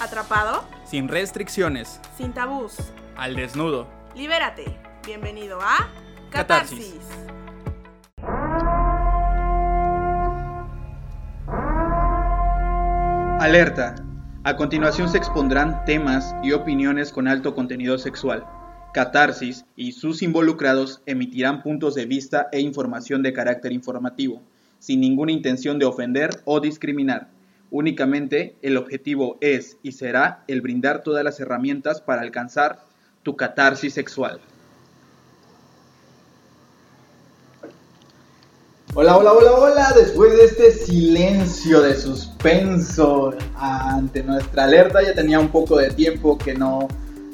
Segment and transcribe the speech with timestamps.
[0.00, 0.64] ¿Atrapado?
[0.84, 2.00] Sin restricciones.
[2.16, 2.74] Sin tabús.
[3.16, 3.86] Al desnudo.
[4.16, 4.64] Libérate.
[5.04, 5.90] Bienvenido a
[6.30, 6.94] Catarsis.
[6.94, 7.30] Catarsis.
[13.40, 13.94] Alerta.
[14.44, 18.46] A continuación se expondrán temas y opiniones con alto contenido sexual.
[18.94, 24.40] Catarsis y sus involucrados emitirán puntos de vista e información de carácter informativo,
[24.78, 27.28] sin ninguna intención de ofender o discriminar.
[27.70, 32.84] Únicamente el objetivo es y será el brindar todas las herramientas para alcanzar
[33.22, 34.40] tu catarsis sexual.
[38.94, 39.92] Hola, hola, hola, hola.
[39.94, 46.36] Después de este silencio de suspenso ante nuestra alerta, ya tenía un poco de tiempo
[46.36, 46.88] que no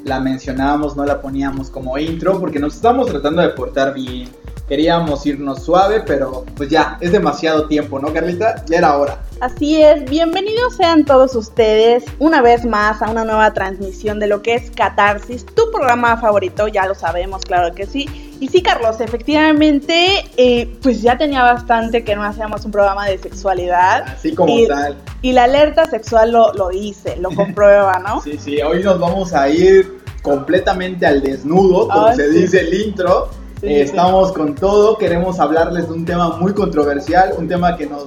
[0.07, 4.29] la mencionábamos, no la poníamos como intro, porque nos estamos tratando de portar bien.
[4.67, 8.65] Queríamos irnos suave, pero pues ya, es demasiado tiempo, ¿no, Carlita?
[8.65, 9.21] Ya era hora.
[9.39, 14.41] Así es, bienvenidos sean todos ustedes una vez más a una nueva transmisión de lo
[14.41, 18.27] que es Catarsis, tu programa favorito, ya lo sabemos, claro que sí.
[18.39, 23.17] Y sí, Carlos, efectivamente, eh, pues ya tenía bastante que no hacíamos un programa de
[23.17, 24.03] sexualidad.
[24.07, 24.97] Así como y, tal.
[25.21, 28.21] Y la alerta sexual lo, lo dice, lo comprueba, ¿no?
[28.27, 29.96] Sí, sí, hoy nos vamos a ir
[30.27, 32.39] completamente al desnudo, como Ah, se sí.
[32.39, 33.29] dice el intro.
[33.61, 33.89] Sí, Eh, sí.
[33.89, 38.03] estamos con todo, queremos hablarles de un tema muy controversial, un tema que nos,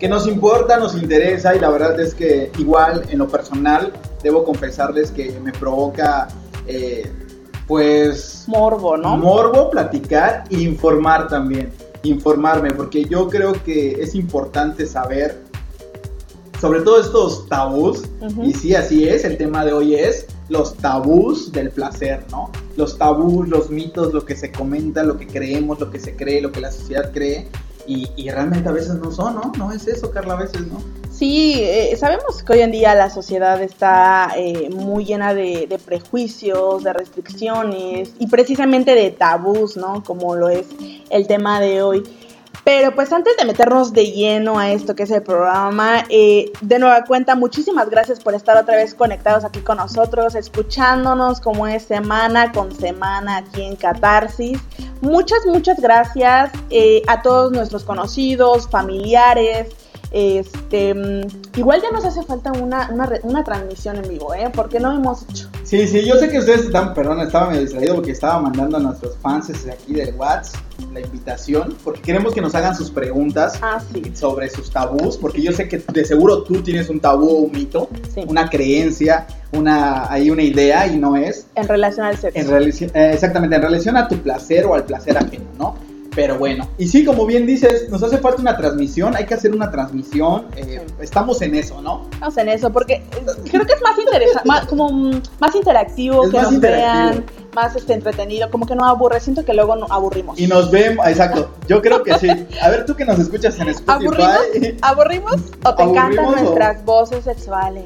[0.00, 4.44] que nos importa, nos interesa y la verdad es que igual en lo personal debo
[4.44, 6.28] confesarles que me provoca
[6.66, 7.12] eh,
[7.66, 9.16] pues Morbo, ¿no?
[9.16, 11.70] morbo, platicar e informar también,
[12.02, 15.43] informarme, porque yo creo que es importante saber
[16.64, 18.42] sobre todo estos tabús, Ujú.
[18.42, 22.50] y sí, así es, el tema de hoy es los tabús del placer, ¿no?
[22.78, 26.40] Los tabús, los mitos, lo que se comenta, lo que creemos, lo que se cree,
[26.40, 27.48] lo que la sociedad cree,
[27.86, 29.52] y, y realmente a veces no son, ¿no?
[29.58, 30.80] No es eso, Carla, a veces, ¿no?
[31.10, 35.78] Sí, eh, sabemos que hoy en día la sociedad está eh, muy llena de, de
[35.78, 40.02] prejuicios, de restricciones y precisamente de tabús, ¿no?
[40.02, 40.66] Como lo es
[41.10, 42.02] el tema de hoy.
[42.64, 46.78] Pero pues antes de meternos de lleno a esto que es el programa, eh, de
[46.78, 51.82] nueva cuenta, muchísimas gracias por estar otra vez conectados aquí con nosotros, escuchándonos como es
[51.82, 54.58] semana con semana aquí en Catarsis.
[55.02, 59.68] Muchas, muchas gracias eh, a todos nuestros conocidos, familiares.
[60.16, 62.88] Este, mm, igual ya nos hace falta una,
[63.24, 64.48] una, transmisión en vivo, ¿eh?
[64.54, 65.48] Porque no hemos hecho.
[65.64, 68.80] Sí, sí, yo sé que ustedes están, perdón, estaba medio distraído porque estaba mandando a
[68.80, 73.58] nuestros fans desde aquí del WhatsApp la invitación, porque queremos que nos hagan sus preguntas
[73.60, 77.28] Ah, sí, sobre sus tabús, porque yo sé que de seguro tú tienes un tabú
[77.28, 78.24] o un mito, sí.
[78.28, 82.56] una creencia, una, hay una idea y no es En relación al sexo.
[82.56, 82.62] en
[82.94, 85.93] eh, exactamente en relación a tu placer o al placer ajeno, ¿no?
[86.14, 89.52] Pero bueno, y sí, como bien dices, nos hace falta una transmisión, hay que hacer
[89.52, 92.08] una transmisión, eh, estamos en eso, ¿no?
[92.20, 93.02] Vamos en eso, porque eh,
[93.50, 96.92] creo que es más interesante, más, como mm, más interactivo, Es que más nos interactivo.
[97.10, 97.24] vean,
[97.54, 99.20] más este, entretenido, como que no aburre.
[99.20, 100.38] Siento que luego no aburrimos.
[100.40, 102.28] Y nos vemos, exacto, yo creo que sí.
[102.60, 104.16] A ver, tú que nos escuchas en Spotify.
[104.82, 104.82] ¿Aburrimos?
[104.82, 107.84] ¿Aburrimos o te encantan ¿Aburrimos o- nuestras voces sexuales?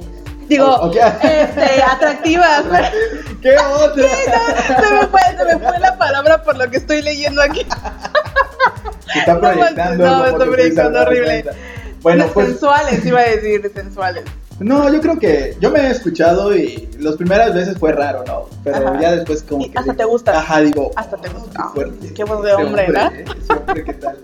[0.49, 2.65] Digo, este, atractivas.
[3.43, 4.05] ¿Qué otra?
[4.67, 7.67] se, me fue, se me fue la palabra por lo que estoy leyendo aquí.
[9.13, 10.07] Se está No, proyectando.
[10.07, 11.45] no, fuiste a proyectando horrible.
[12.03, 14.25] Bueno, pues sensuales, iba a decir, sensuales.
[14.61, 18.49] No, yo creo que yo me he escuchado y las primeras veces fue raro, ¿no?
[18.65, 19.01] Pero Ajá.
[19.01, 19.79] ya después como Y que...
[19.79, 20.39] hasta digo, te gusta.
[20.39, 20.91] Ajá, digo...
[20.97, 21.63] Hasta te "Oh, gusta.
[21.63, 22.15] Qué fuerte.
[22.15, 23.01] Qué voz de Este hombre, ¿no?
[23.07, 23.25] ¿eh?
[23.41, 24.19] Ese hombre, ¿qué tal?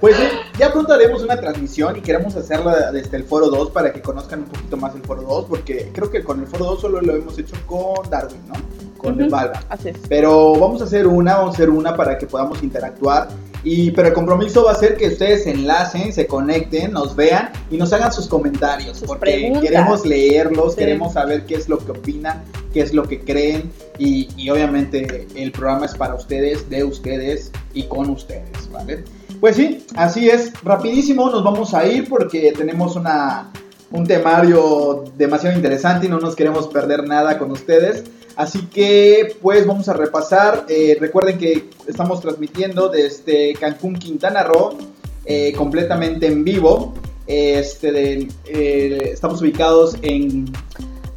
[0.00, 0.24] Pues sí,
[0.58, 4.40] ya pronto haremos una transmisión y queremos hacerla desde el Foro 2 para que conozcan
[4.40, 7.14] un poquito más el Foro 2, porque creo que con el Foro 2 solo lo
[7.16, 8.54] hemos hecho con Darwin, ¿no?
[8.98, 9.30] Con Ujú.
[9.30, 9.62] Valva.
[9.68, 9.96] Así es.
[10.08, 13.28] Pero vamos a hacer una, vamos a hacer una para que podamos interactuar.
[13.64, 17.50] Y, pero el compromiso va a ser que ustedes se enlacen, se conecten, nos vean
[17.68, 18.98] y nos hagan sus comentarios.
[18.98, 19.62] Sus porque preguntas.
[19.62, 20.78] queremos leerlos, Sí.
[20.78, 23.72] queremos saber qué es lo que opinan, qué es lo que creen.
[23.98, 29.02] Y, y obviamente el programa es para ustedes, de ustedes y con ustedes, ¿vale?
[29.40, 30.52] Pues sí, así es.
[30.62, 33.50] Rapidísimo nos vamos a ir porque tenemos una,
[33.90, 38.04] un temario demasiado interesante y no nos queremos perder nada con ustedes.
[38.36, 40.64] Así que pues vamos a repasar.
[40.68, 44.76] Eh, recuerden que estamos transmitiendo desde Cancún, Quintana Roo,
[45.24, 46.94] eh, completamente en vivo.
[47.26, 50.50] Este, de- eh, estamos ubicados en,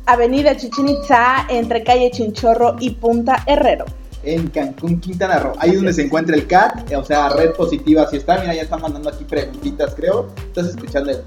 [0.05, 3.85] Avenida Chichen Itza, entre calle Chinchorro y Punta Herrero.
[4.23, 5.53] En Cancún, Quintana Roo.
[5.59, 8.07] Ahí es donde se encuentra el CAT, o sea, red positiva.
[8.07, 10.27] Si está, mira, ya están mandando aquí preguntitas, creo.
[10.47, 11.23] Estás escuchando el...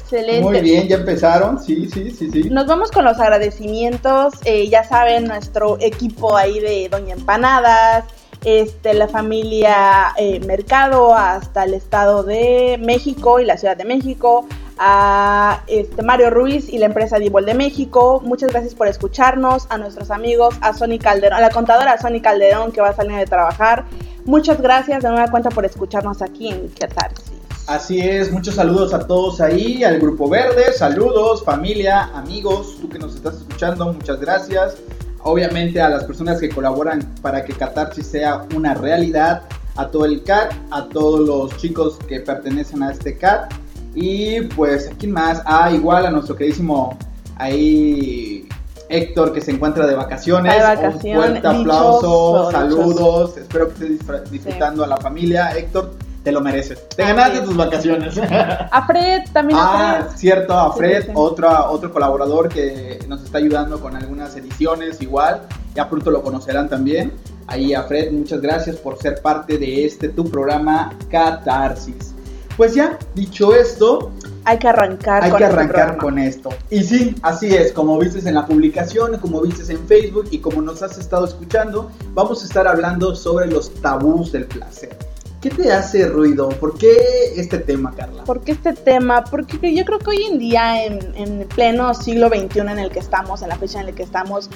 [0.00, 0.42] Excelente.
[0.42, 1.58] Muy bien, ya empezaron.
[1.62, 2.50] Sí, sí, sí, sí.
[2.50, 4.34] Nos vamos con los agradecimientos.
[4.44, 8.04] eh, ya saben, nuestro equipo ahí de Doña Empanadas,
[8.44, 14.46] este, la familia eh, Mercado hasta el Estado de México y la Ciudad de México,
[14.78, 18.20] a este, Mario Ruiz y la empresa Dibol de México.
[18.24, 22.72] Muchas gracias por escucharnos, a nuestros amigos, a Sony Calderón, a la contadora Sony Calderón
[22.72, 23.84] que va a salir de trabajar.
[24.24, 27.32] Muchas gracias de nueva cuenta por escucharnos aquí en Catarsis.
[27.66, 32.98] Así es, muchos saludos a todos ahí, al Grupo Verde, saludos, familia, amigos, tú que
[32.98, 34.76] nos estás escuchando, muchas gracias.
[35.22, 39.44] Obviamente a las personas que colaboran para que Catarsis sea una realidad,
[39.76, 43.52] a todo el CAT, a todos los chicos que pertenecen a este CAT
[43.94, 45.42] y pues, ¿quién más?
[45.44, 46.96] Ah, igual a nuestro queridísimo
[47.36, 48.48] ahí
[48.88, 50.54] Héctor que se encuentra de vacaciones.
[50.54, 51.04] De vacaciones.
[51.04, 53.36] Un fuerte aplauso, saludos.
[53.36, 55.50] Espero que estés disfrutando a la familia.
[55.56, 56.88] Héctor, te lo mereces.
[56.90, 58.18] Te ganaste tus vacaciones.
[58.70, 59.58] A Fred también.
[59.60, 65.42] Ah, cierto, a Fred, Otro, otro colaborador que nos está ayudando con algunas ediciones igual.
[65.74, 67.12] Ya pronto lo conocerán también.
[67.46, 72.14] Ahí a Fred, muchas gracias por ser parte de este tu programa Catarsis.
[72.56, 74.12] Pues ya, dicho esto,
[74.44, 76.50] hay que arrancar hay que este con esto.
[76.70, 80.62] Y sí, así es, como viste en la publicación, como viste en Facebook y como
[80.62, 84.96] nos has estado escuchando, vamos a estar hablando sobre los tabús del placer.
[85.40, 86.48] ¿Qué te hace ruido?
[86.48, 86.96] ¿Por qué
[87.36, 88.24] este tema, Carla?
[88.24, 89.24] ¿Por qué este tema?
[89.24, 93.00] Porque yo creo que hoy en día, en, en pleno siglo XXI en el que
[93.00, 94.48] estamos, en la fecha en la que estamos,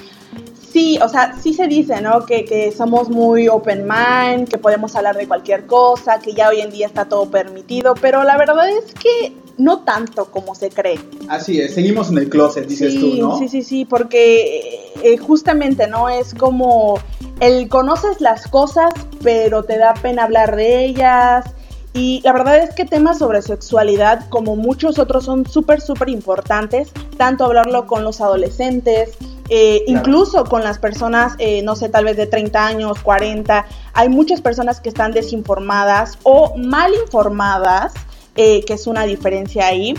[0.71, 2.25] sí, o sea, sí se dice, ¿no?
[2.25, 6.61] Que, que, somos muy open mind, que podemos hablar de cualquier cosa, que ya hoy
[6.61, 10.99] en día está todo permitido, pero la verdad es que no tanto como se cree.
[11.27, 13.37] Así es, seguimos en el closet, dices tú, ¿no?
[13.37, 16.09] Sí, sí, sí, porque eh, justamente, ¿no?
[16.09, 16.97] Es como
[17.39, 21.45] el conoces las cosas, pero te da pena hablar de ellas.
[21.93, 26.91] Y la verdad es que temas sobre sexualidad, como muchos otros, son súper, súper importantes,
[27.17, 29.17] tanto hablarlo con los adolescentes,
[29.49, 34.09] eh, incluso con las personas, eh, no sé, tal vez de 30 años, 40, hay
[34.09, 37.93] muchas personas que están desinformadas o mal informadas
[38.35, 39.95] eh, que es una diferencia ahí.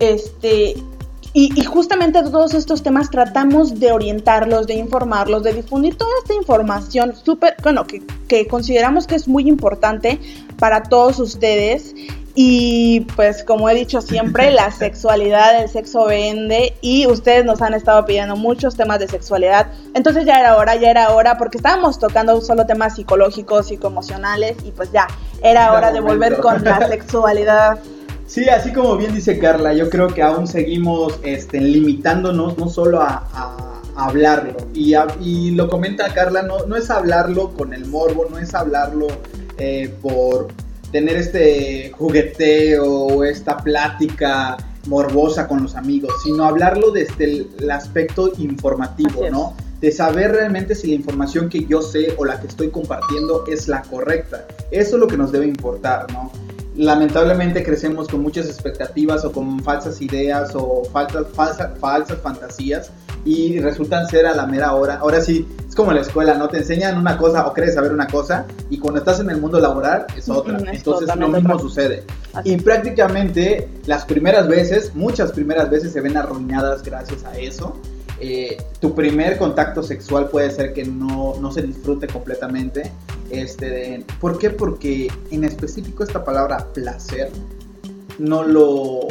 [0.00, 0.74] Este,
[1.32, 7.14] y, justamente todos estos temas tratamos de orientarlos, de informarlos, de difundir toda esta información
[7.14, 10.18] súper, bueno, que, que, consideramos que es muy importante
[10.58, 11.94] para todos ustedes.
[12.36, 17.74] Y pues como he dicho siempre, la sexualidad, el sexo vende y ustedes nos han
[17.74, 19.68] estado pidiendo muchos temas de sexualidad.
[19.94, 24.72] Entonces ya era hora, ya era hora, porque estábamos tocando solo temas psicológicos, psicoemocionales y
[24.72, 25.06] pues ya
[25.42, 27.78] era hora de volver con la sexualidad.
[28.26, 33.00] Sí, así como bien dice Carla, yo creo que aún seguimos este, limitándonos no solo
[33.00, 33.28] a,
[33.96, 34.56] hablarlo.
[34.74, 39.06] Y, y, lo comenta Carla, no, no es hablarlo con el morbo, no es hablarlo
[39.56, 40.48] eh, por
[40.94, 44.56] tener este jugueteo o esta plática
[44.86, 49.56] morbosa con los amigos, sino hablarlo desde el, aspecto informativo, ¿no?
[49.80, 53.66] De saber realmente si la información que yo sé o la que estoy compartiendo es
[53.66, 54.46] la correcta.
[54.70, 56.30] Eso es lo que nos debe importar, ¿no?
[56.76, 62.90] lamentablemente crecemos con muchas expectativas o con falsas ideas o falsas, falsas, falsas fantasías
[63.24, 64.96] y resultan ser a la mera hora.
[64.96, 66.48] Ahora sí, es como la escuela, ¿no?
[66.48, 69.58] Te enseñan una cosa o crees saber una cosa y cuando estás en el mundo
[69.58, 70.58] laboral es otra.
[70.70, 72.04] Entonces lo mismo sucede.
[72.44, 77.76] Y prácticamente las primeras veces, muchas primeras veces se ven arruinadas gracias a eso.
[78.20, 82.92] Eh, tu primer contacto sexual puede ser que no, no se disfrute completamente.
[83.30, 84.50] Este, ¿Por qué?
[84.50, 87.30] Porque en específico esta palabra placer
[88.18, 89.08] no lo,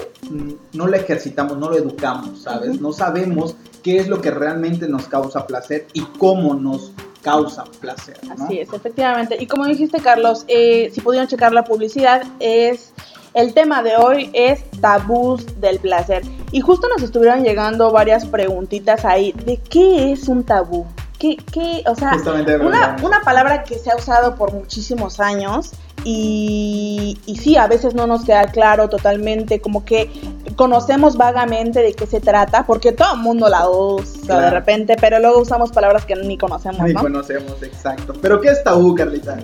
[0.72, 2.80] no lo ejercitamos, no lo educamos, ¿sabes?
[2.80, 8.18] No sabemos qué es lo que realmente nos causa placer y cómo nos causa placer.
[8.32, 9.38] Así es, efectivamente.
[9.40, 12.94] Y como dijiste, Carlos, eh, si pudieron checar la publicidad, es
[13.34, 16.24] el tema de hoy es tabús del placer.
[16.52, 20.86] Y justo nos estuvieron llegando varias preguntitas ahí de qué es un tabú.
[21.20, 22.18] ¿Qué, qué, o sea,
[22.62, 25.72] una, una, palabra que se ha usado por muchísimos años
[26.04, 30.10] y, y sí, a veces no nos queda claro totalmente, como que
[30.56, 35.20] conocemos vagamente de qué se trata, porque todo el mundo la usa de repente, pero
[35.20, 36.82] luego usamos palabras que ni conocemos.
[36.82, 38.14] Ni conocemos, exacto.
[38.22, 39.38] ¿Pero qué es tabú, Carlita?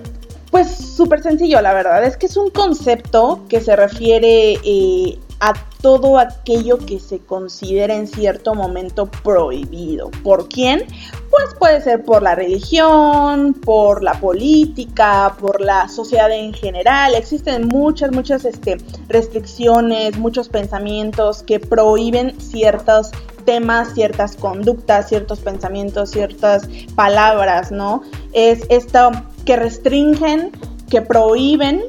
[0.50, 2.04] Pues súper sencillo, la verdad.
[2.04, 7.94] Es que es un concepto que se refiere eh, a todo aquello que se considera
[7.94, 10.10] en cierto momento prohibido.
[10.22, 10.84] ¿Por quién?
[11.30, 17.14] Pues puede ser por la religión, por la política, por la sociedad en general.
[17.14, 23.10] Existen muchas, muchas este, restricciones, muchos pensamientos que prohíben ciertos
[23.44, 28.02] temas, ciertas conductas, ciertos pensamientos, ciertas palabras, ¿no?
[28.32, 29.10] Es esto
[29.44, 30.50] que restringen,
[30.90, 31.82] que prohíben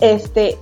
[0.00, 0.58] este,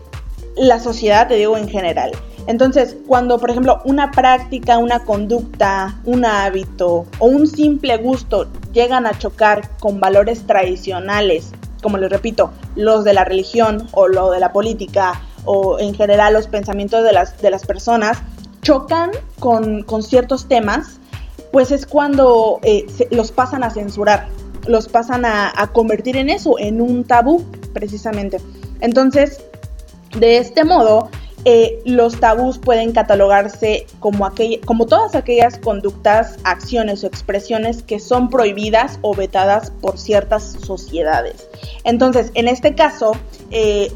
[0.57, 2.13] la sociedad, te digo, en general.
[2.47, 9.07] Entonces, cuando, por ejemplo, una práctica, una conducta, un hábito o un simple gusto llegan
[9.07, 14.41] a chocar con valores tradicionales, como les repito, los de la religión o lo de
[14.41, 18.19] la política o en general los pensamientos de las, de las personas
[18.63, 21.01] chocan con, con ciertos temas,
[21.53, 24.29] pues es cuando eh, los pasan a censurar,
[24.67, 28.39] los pasan a, a convertir en eso, en un tabú, precisamente.
[28.81, 29.43] Entonces,
[30.19, 31.09] de este modo,
[31.45, 34.31] eh, los tabús pueden catalogarse como,
[34.67, 41.49] como todas aquellas conductas, acciones o expresiones que son prohibidas o vetadas por ciertas sociedades.
[41.85, 43.13] Entonces, en este caso,
[43.51, 43.91] eh,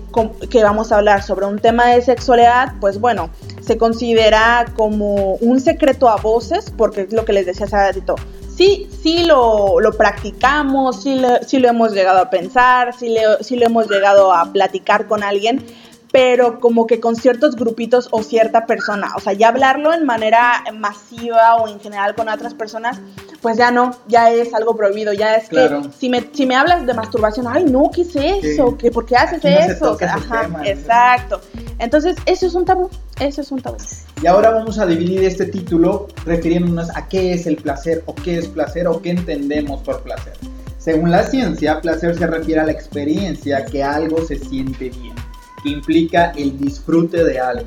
[0.50, 3.28] que vamos a hablar sobre un tema de sexualidad, pues bueno,
[3.60, 8.14] se considera como un secreto a voces, porque es lo que les decía hace ratito.
[8.56, 11.28] Sí, sí lo, lo practicamos, sí lo,
[11.60, 15.64] lo hemos llegado a pensar, sí, sí lo hemos llegado a platicar con alguien,
[16.14, 19.08] pero como que con ciertos grupitos o cierta persona.
[19.16, 23.00] O sea, ya hablarlo en manera masiva o en general con otras personas,
[23.42, 25.12] pues ya no, ya es algo prohibido.
[25.12, 25.82] Ya es Claro.
[25.82, 28.78] que si me, si me hablas de masturbación, ay, no, ¿qué es eso?
[28.78, 29.98] ¿Qué, ¿Por qué haces no eso?
[30.00, 31.40] Ajá, tema, exacto.
[31.80, 32.88] Entonces, eso es un tabú.
[33.18, 33.78] Eso es un tabú.
[34.22, 38.38] Y ahora vamos a dividir este título refiriéndonos a qué es el placer o qué
[38.38, 40.34] es placer o qué entendemos por placer.
[40.78, 45.14] Según la ciencia, placer se refiere a la experiencia que algo se siente bien,
[45.64, 47.64] que implica el disfrute de algo.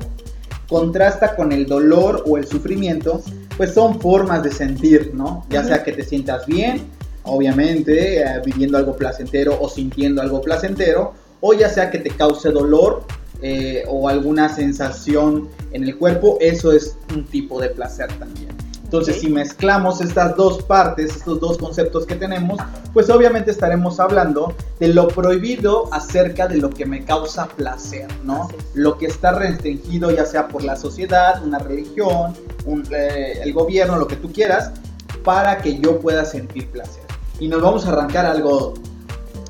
[0.68, 3.22] Contrasta con el dolor o el sufrimiento,
[3.56, 5.44] pues son formas de sentir, ¿no?
[5.50, 6.82] Ya sea que te sientas bien,
[7.24, 12.50] obviamente, eh, viviendo algo placentero o sintiendo algo placentero, o ya sea que te cause
[12.50, 13.04] dolor
[13.42, 18.48] eh, o alguna sensación en el cuerpo, eso es un tipo de placer también.
[18.88, 22.58] Entonces, si mezclamos estas dos partes, estos dos conceptos que tenemos,
[22.94, 28.48] pues obviamente estaremos hablando de lo prohibido acerca de lo que me causa placer, ¿no?
[28.72, 32.32] Lo que está restringido ya sea por la sociedad, una religión,
[32.64, 34.70] un, eh, el gobierno, lo que tú quieras,
[35.22, 37.02] para que yo pueda sentir placer.
[37.38, 38.72] Y nos vamos a arrancar algo,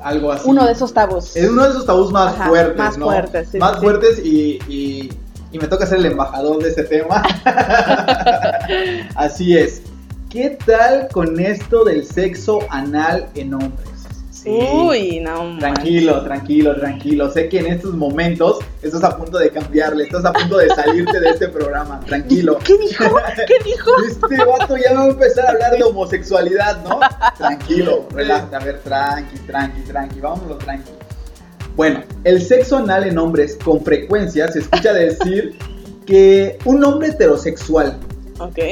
[0.03, 0.49] algo así.
[0.49, 1.33] Uno de esos tabús.
[1.37, 3.05] Es uno de esos tabús más Ajá, fuertes, más ¿no?
[3.05, 3.79] fuertes, sí, más sí.
[3.79, 5.09] fuertes y, y-
[5.51, 7.23] y me toca ser el embajador de este tema.
[9.15, 9.81] Así es.
[10.29, 13.89] ¿Qué tal con esto del sexo anal en hombres?
[14.31, 14.51] Sí.
[14.51, 15.57] Uy, no.
[15.59, 17.29] Tranquilo, tranquilo, tranquilo.
[17.29, 21.19] Sé que en estos momentos estás a punto de cambiarle, estás a punto de salirte
[21.19, 21.99] de este programa.
[22.01, 22.57] Tranquilo.
[22.63, 23.03] ¿Qué dijo?
[23.47, 23.91] ¿Qué dijo?
[24.07, 27.01] Este vato ya va a empezar a hablar de homosexualidad, ¿no?
[27.37, 30.89] Tranquilo, relájate, a ver, tranqui, tranqui, tranqui, vámonos tranqui.
[31.79, 35.57] Bueno, el sexo anal en hombres con frecuencia se escucha decir
[36.05, 37.97] que un hombre heterosexual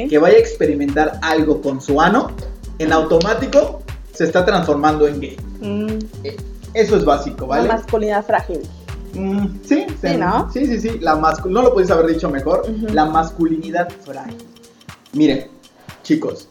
[0.10, 2.32] que vaya a experimentar algo con su ano,
[2.80, 5.38] en automático se está transformando en gay.
[5.62, 6.00] Mm,
[6.74, 7.64] Eso es básico, ¿vale?
[7.64, 8.60] Una masculinidad frágil.
[9.14, 10.52] Mm, sí, Sí, ¿no?
[10.52, 11.00] Sí, sí, sí.
[11.00, 12.70] La no lo podéis haber dicho mejor.
[12.92, 14.36] La masculinidad frágil.
[15.14, 15.48] Miren,
[16.04, 16.50] chicos,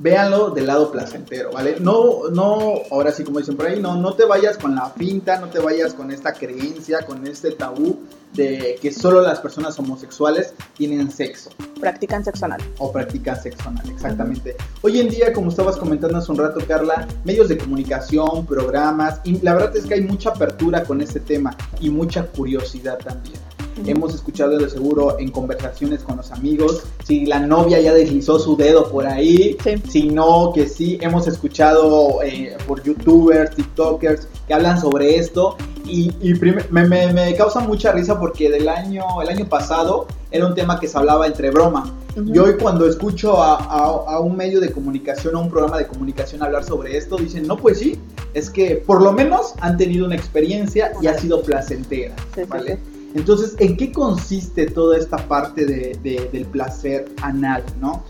[0.00, 1.76] véanlo del lado placentero, ¿vale?
[1.80, 5.38] No, no, ahora sí como dicen por ahí, no, no te vayas con la finta,
[5.38, 7.98] no te vayas con esta creencia, con este tabú
[8.34, 12.60] de que solo las personas homosexuales tienen sexo Practican sexo anal.
[12.78, 14.56] o practican sexo anal, exactamente.
[14.82, 19.40] Hoy en día, como estabas comentando hace un rato, Carla, medios de comunicación, programas, y
[19.40, 23.38] la verdad es que hay mucha apertura con este tema y mucha curiosidad también.
[23.86, 28.56] Hemos escuchado de seguro en conversaciones con los amigos, si la novia ya deslizó su
[28.56, 29.74] dedo por ahí, Sí.
[29.88, 35.56] si no, que sí, hemos escuchado eh, por youtubers, tiktokers que hablan sobre esto
[35.86, 36.34] y, y
[36.70, 40.78] me, me- me causa mucha risa porque del año, el año pasado era un tema
[40.78, 41.94] que se hablaba entre broma.
[42.26, 45.86] Y hoy cuando escucho a, a- a un medio de comunicación, a un programa de
[45.86, 47.96] comunicación hablar sobre esto, dicen, no, pues sí,
[48.34, 52.16] es que por lo menos han tenido una experiencia y ha sido placentera.
[52.34, 52.76] Sí, sí, ¿vale?
[52.76, 52.97] sí.
[53.14, 58.02] Entonces, ¿en qué consiste toda esta parte de- de- del placer anal, no?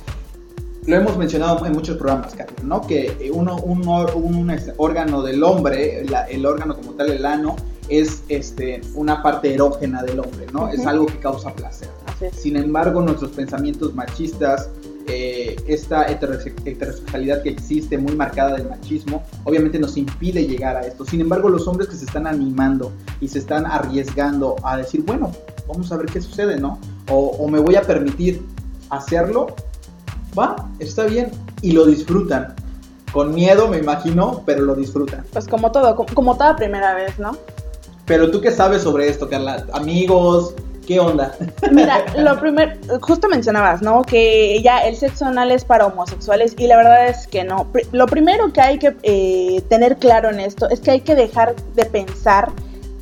[0.87, 2.81] Lo hemos mencionado en muchos programas, Carlos, ¿no?
[2.81, 7.57] Que uno, un, este, órgano del hombre, la- el órgano como tal, el ano,
[7.89, 10.69] es este, una parte erógena del hombre, ¿no?
[10.69, 11.89] Es algo que causa placer.
[12.37, 14.71] Sin embargo, nuestros pensamientos machistas,
[15.09, 20.83] eh, esta heterose- heterosexualidad que existe muy marcada del machismo, obviamente nos impide llegar a
[20.87, 21.05] esto.
[21.05, 25.33] Sin embargo, los hombres que se están animando y se están arriesgando a decir, bueno,
[25.67, 26.79] vamos a ver qué sucede, ¿no?
[27.11, 28.43] O, o me voy a permitir
[28.91, 29.49] hacerlo,
[30.39, 31.31] va, está bien,
[31.63, 32.55] y lo disfrutan.
[33.13, 35.25] Con miedo, me imagino, pero lo disfrutan.
[35.33, 37.37] Pues como todo, como, como toda primera vez, ¿no?
[38.05, 39.67] Pero tú qué sabes sobre esto, Carla?
[39.73, 40.55] Amigos,
[40.89, 41.35] ¿qué onda?
[41.71, 44.03] Mira, lo primero, justo mencionabas, ¿no?
[44.03, 47.71] Que ya el sexo anal es para homosexuales y la verdad es que no.
[47.93, 51.55] Lo primero que hay que eh, tener claro en esto es que hay que dejar
[51.77, 52.49] de pensar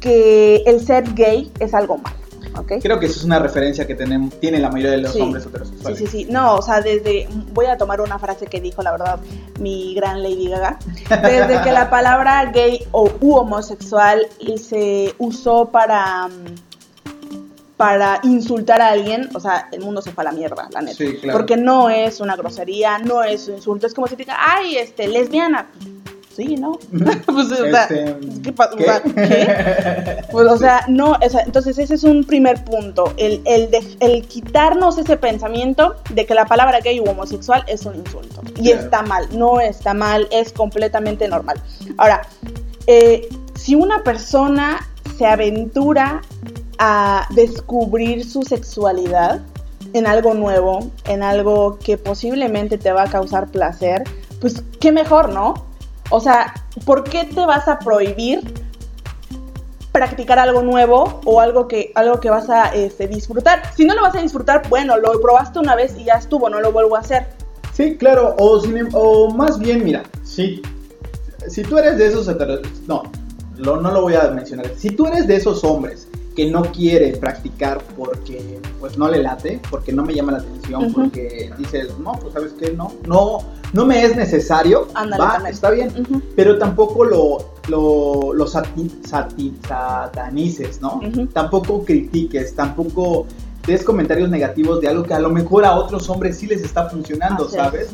[0.00, 2.16] que el ser gay es algo malo,
[2.58, 2.72] ¿ok?
[2.82, 5.20] Creo que eso es una referencia que tenemos, tiene la mayoría de los Sí.
[5.20, 5.98] hombres Sí, heterosexuales.
[6.00, 6.26] sí, sí.
[6.28, 7.28] No, o sea, desde.
[7.52, 9.20] Voy a tomar una frase que dijo, la verdad,
[9.60, 10.78] mi gran Lady Gaga.
[11.22, 14.26] Desde que la palabra gay o u homosexual
[14.60, 16.26] se usó para.
[16.28, 16.65] mm,
[17.76, 20.96] para insultar a alguien, o sea, el mundo se fue a la mierda, la neta.
[20.96, 21.38] Sí, claro.
[21.38, 24.76] Porque no es una grosería, no es un insulto, es como si te diga, ay,
[24.78, 25.66] este, lesbiana.
[26.34, 26.72] Sí, ¿no?
[27.26, 28.84] pues, o sea, Este, ¿qué o ¿qué?
[28.84, 30.22] sea, ¿qué?
[30.32, 33.96] Pues, o sea, no, o sea, entonces ese es un primer punto, el, el, de-
[34.00, 38.42] el quitarnos ese pensamiento de que la palabra gay u homosexual es un insulto.
[38.56, 38.80] Y Claro.
[38.82, 41.58] está mal, no está mal, es completamente normal.
[41.96, 42.20] Ahora,
[42.86, 46.20] eh, si una persona se aventura
[46.78, 49.40] a descubrir su sexualidad
[49.92, 54.04] en algo nuevo, en algo que posiblemente te va a causar placer,
[54.40, 55.66] pues qué mejor, ¿no?
[56.10, 56.54] O sea,
[56.84, 58.40] ¿por qué te vas a prohibir
[59.92, 63.62] practicar algo nuevo o algo que, algo que vas a este, disfrutar?
[63.74, 66.60] Si no lo vas a disfrutar, bueno, lo probaste una vez y ya estuvo, no
[66.60, 67.26] lo vuelvo a hacer.
[67.72, 70.62] Sí, claro, o, sin em- o más bien, mira, si,
[71.48, 72.26] si tú eres de esos
[72.86, 73.02] no,
[73.58, 77.82] no lo voy a mencionar, si tú eres de esos hombres que no quiere practicar
[77.96, 82.34] porque pues no le late, porque no me llama la atención, porque dices, no, pues
[82.34, 83.38] sabes qué, no, no,
[83.72, 85.90] no me es necesario, Ándale, va, está bien,
[86.36, 87.38] pero tampoco lo,
[87.68, 91.00] lo, lo sati- sati- satanices, ¿no?
[91.32, 93.26] Tampoco critiques, tampoco
[93.66, 96.88] des comentarios negativos de algo que a lo mejor a otros hombres sí les está
[96.88, 97.88] funcionando, Así es.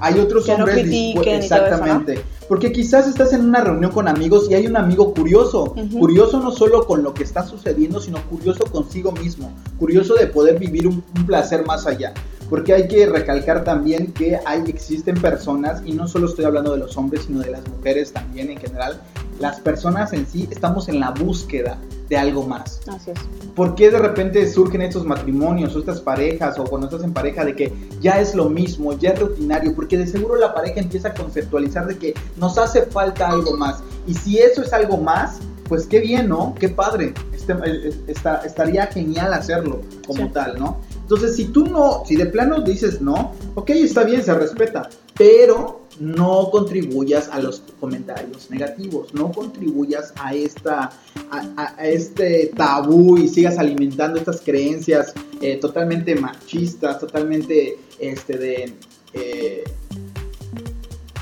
[0.00, 1.66] Hay otros Que no hombres critiquen dispu- y todo eso, ¿no?
[1.66, 6.40] exactamente, porque quizás estás en una reunión con amigos y hay un amigo curioso, curioso
[6.40, 10.86] no solo con lo que está sucediendo, sino curioso consigo mismo, curioso de poder vivir
[10.86, 12.12] un, un placer más allá.
[12.48, 16.78] Porque hay que recalcar también que hay, existen personas, y no solo estoy hablando de
[16.78, 19.02] los hombres, sino de las mujeres también en general,
[19.40, 21.78] las personas en sí estamos en la búsqueda
[22.08, 22.80] de algo más.
[22.88, 23.18] Así es.
[23.54, 27.44] ¿Por qué de repente surgen estos matrimonios o estas parejas o cuando estás en pareja
[27.44, 29.74] de que ya es lo mismo, ya es rutinario?
[29.74, 33.80] Porque de seguro la pareja empieza a conceptualizar de que nos hace falta algo más.
[34.06, 36.54] Y si eso es algo más, pues qué bien, ¿no?
[36.58, 37.12] Qué padre.
[37.32, 40.30] Este- eh, está- estaría genial hacerlo como Sí.
[40.32, 40.78] tal, ¿no?
[41.02, 44.88] Entonces, si tú no, si de plano dices no, ok, está bien, se respeta,
[45.18, 50.90] pero no contribuyas a los comentarios negativos, no contribuyas a esta
[51.30, 58.74] a, este tabú y sigas alimentando estas creencias eh, totalmente machistas, totalmente este de
[59.12, 59.64] eh,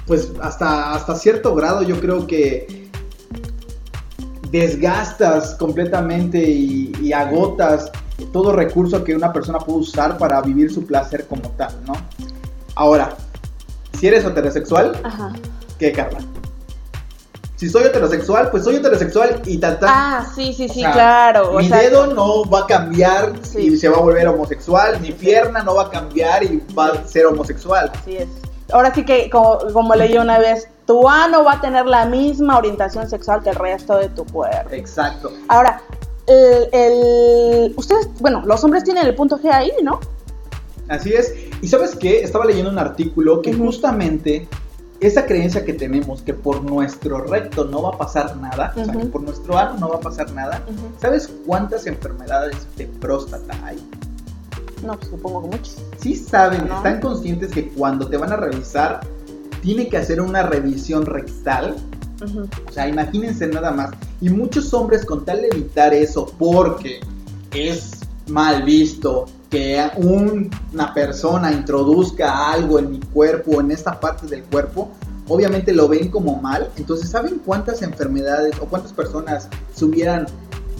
[0.07, 2.91] pues hasta hasta cierto grado yo creo que
[4.51, 7.91] desgastas completamente y, y agotas
[8.33, 11.95] todo recurso que una persona puede usar para vivir su placer como tal, ¿no?
[12.75, 13.17] Ahora,
[13.99, 15.33] si eres heterosexual, Ajá.
[15.79, 16.19] ¿qué, Carla?
[17.57, 19.89] Si soy heterosexual, pues soy heterosexual y tal, tal.
[19.91, 21.53] Ah, sí, sí, O sí, sea, claro.
[21.53, 23.69] o mi sea, dedo no va a cambiar Sí.
[23.69, 27.05] y se va a volver homosexual, mi pierna no va a cambiar y va a
[27.05, 27.91] ser homosexual.
[27.99, 28.29] Así es.
[28.73, 32.59] Ahora sí que, como, como leí una vez, tu ano va a tener la misma
[32.59, 34.69] orientación sexual que el resto de tu cuerpo.
[34.73, 35.33] Exacto.
[35.49, 35.81] Ahora,
[36.27, 39.99] el, el- ustedes, bueno, los hombres tienen el punto G ahí, ¿no?
[40.89, 41.35] Así es.
[41.63, 42.21] Y sabes qué?
[42.21, 44.47] Estaba leyendo un artículo que justamente
[45.01, 48.95] esa creencia que tenemos que por nuestro recto no va a pasar nada, o sea,
[48.95, 50.63] que por nuestro ano no va a pasar nada.
[51.01, 53.77] ¿Sabes cuántas enfermedades de próstata hay?
[54.85, 55.77] No, pues supongo que muchos.
[55.99, 56.77] Sí saben, No.
[56.77, 59.01] están conscientes que cuando te van a revisar,
[59.63, 61.77] tiene que hacer una revisión rectal.
[62.25, 62.49] Ujú.
[62.69, 63.91] O sea, imagínense nada más.
[64.21, 67.01] Y muchos hombres con tal de evitar eso, porque
[67.53, 74.27] es mal visto que un- una persona introduzca algo en mi cuerpo, en esta parte
[74.27, 74.91] del cuerpo,
[75.29, 76.71] obviamente lo ven como mal.
[76.77, 80.27] Entonces, ¿saben cuántas enfermedades o cuántas personas se hubieran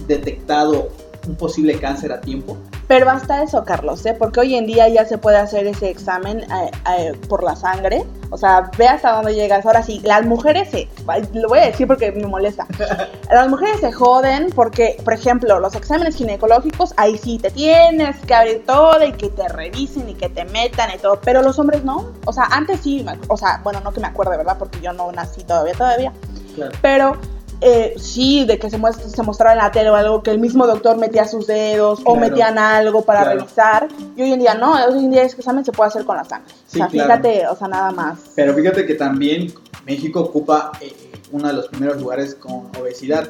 [0.07, 0.89] detectado
[1.27, 2.57] un posible cáncer a tiempo?
[2.87, 4.15] Pero hasta eso, Carlos, ¿eh?
[4.17, 8.05] porque hoy en día ya se puede hacer ese examen eh, eh, por la sangre.
[8.29, 9.65] O sea, ve hasta dónde llegas.
[9.65, 10.87] Ahora sí, las mujeres se.
[11.33, 12.65] Lo voy a decir porque me molesta.
[13.31, 18.33] Las mujeres se joden porque, por ejemplo, los exámenes ginecológicos, ahí sí te tienes que
[18.33, 21.19] abrir todo y que te revisen y que te metan y todo.
[21.21, 22.13] Pero los hombres no.
[22.25, 24.57] O sea, antes sí, o sea, bueno, no que me acuerde, ¿verdad?
[24.57, 26.13] Porque yo no nací todavía, todavía.
[26.55, 26.71] Claro.
[26.81, 27.17] Pero
[27.61, 30.39] eh, sí, de que se, muestra, se mostraba en la tele o algo, que el
[30.39, 33.39] mismo doctor metía sus dedos o metían algo para Claro.
[33.39, 33.87] revisar.
[34.15, 36.23] Y hoy en día no, hoy en día ese examen se puede hacer con la
[36.23, 36.53] sangre.
[36.67, 37.21] Sí, o sea, claro.
[37.23, 38.19] fíjate, o sea, nada más.
[38.35, 39.53] Pero fíjate que también
[39.85, 40.93] México ocupa eh,
[41.31, 43.27] uno de los primeros lugares con obesidad.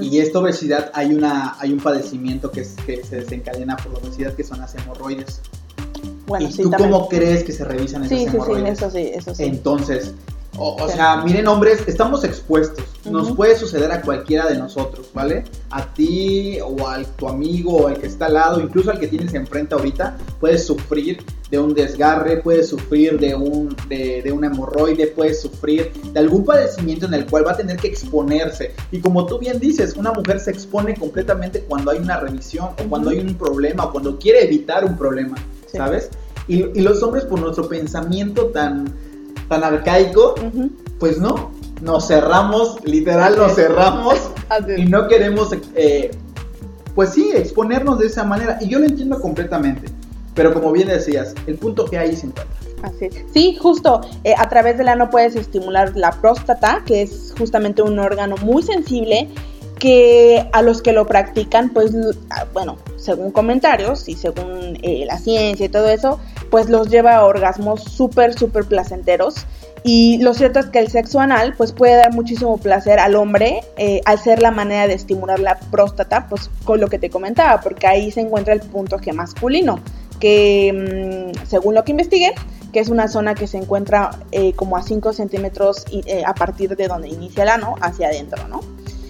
[0.00, 3.98] Y esta obesidad hay una hay un padecimiento que, es- que se desencadena por la
[3.98, 5.40] obesidad que son las hemorroides.
[6.26, 6.90] bueno, ¿Y sí, tú también.
[6.92, 8.78] cómo crees que se revisan esas Sí, sí, sí, hemorroides?
[8.78, 9.42] eso sí, eso sí.
[9.42, 10.12] Entonces,
[10.58, 12.84] o, o sea, miren hombres, estamos expuestos.
[13.10, 15.44] nos puede suceder a cualquiera de nosotros, ¿vale?
[15.70, 19.08] A ti o a tu amigo o al que está al lado, incluso al que
[19.08, 24.48] tienes enfrente ahorita, puedes sufrir de un desgarre, puedes sufrir de, un, de, de una
[24.48, 28.72] hemorroide, puedes sufrir de algún padecimiento en el cual va a tener que exponerse.
[28.90, 32.88] Y como tú bien dices, una mujer se expone completamente cuando hay una revisión o
[32.88, 35.36] cuando hay un problema o cuando quiere evitar un problema,
[35.66, 35.78] Sí.
[35.78, 36.10] ¿sabes?
[36.48, 38.92] Y, y los hombres por nuestro pensamiento tan,
[39.52, 40.34] tan arcaico,
[40.98, 41.50] pues no,
[41.82, 44.30] nos cerramos, literal nos cerramos
[44.78, 46.10] y no queremos, eh,
[46.94, 48.56] pues sí, exponernos de esa manera.
[48.62, 49.88] Y yo lo entiendo completamente.
[50.34, 52.56] Pero como bien decías, el punto que ahí se encuentra.
[52.82, 53.24] Así es.
[53.34, 57.98] Sí, justo, eh, a través del ano puedes estimular la próstata, que es justamente un
[57.98, 59.28] órgano muy sensible
[59.78, 61.92] que a los que lo practican, pues,
[62.30, 67.16] ah, bueno, según comentarios y según eh, la ciencia y todo eso, pues los lleva
[67.16, 69.46] a orgasmos súper, súper placenteros.
[69.84, 73.62] Y lo cierto es que el sexo anal, pues puede dar muchísimo placer al hombre
[73.76, 77.60] eh, al ser la manera de estimular la próstata, pues con lo que te comentaba,
[77.60, 79.80] porque ahí se encuentra el punto G masculino,
[80.20, 82.32] que mm, según lo que investigué,
[82.72, 86.76] que es una zona que se encuentra eh, como a 5 centímetros eh, a partir
[86.76, 88.60] de donde inicia el ano hacia adentro, ¿no?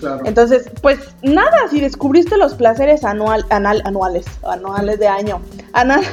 [0.03, 0.23] Claro.
[0.27, 5.41] Entonces, pues nada, si descubriste los placeres anual, anal, anuales, anuales de año,
[5.73, 6.09] anales,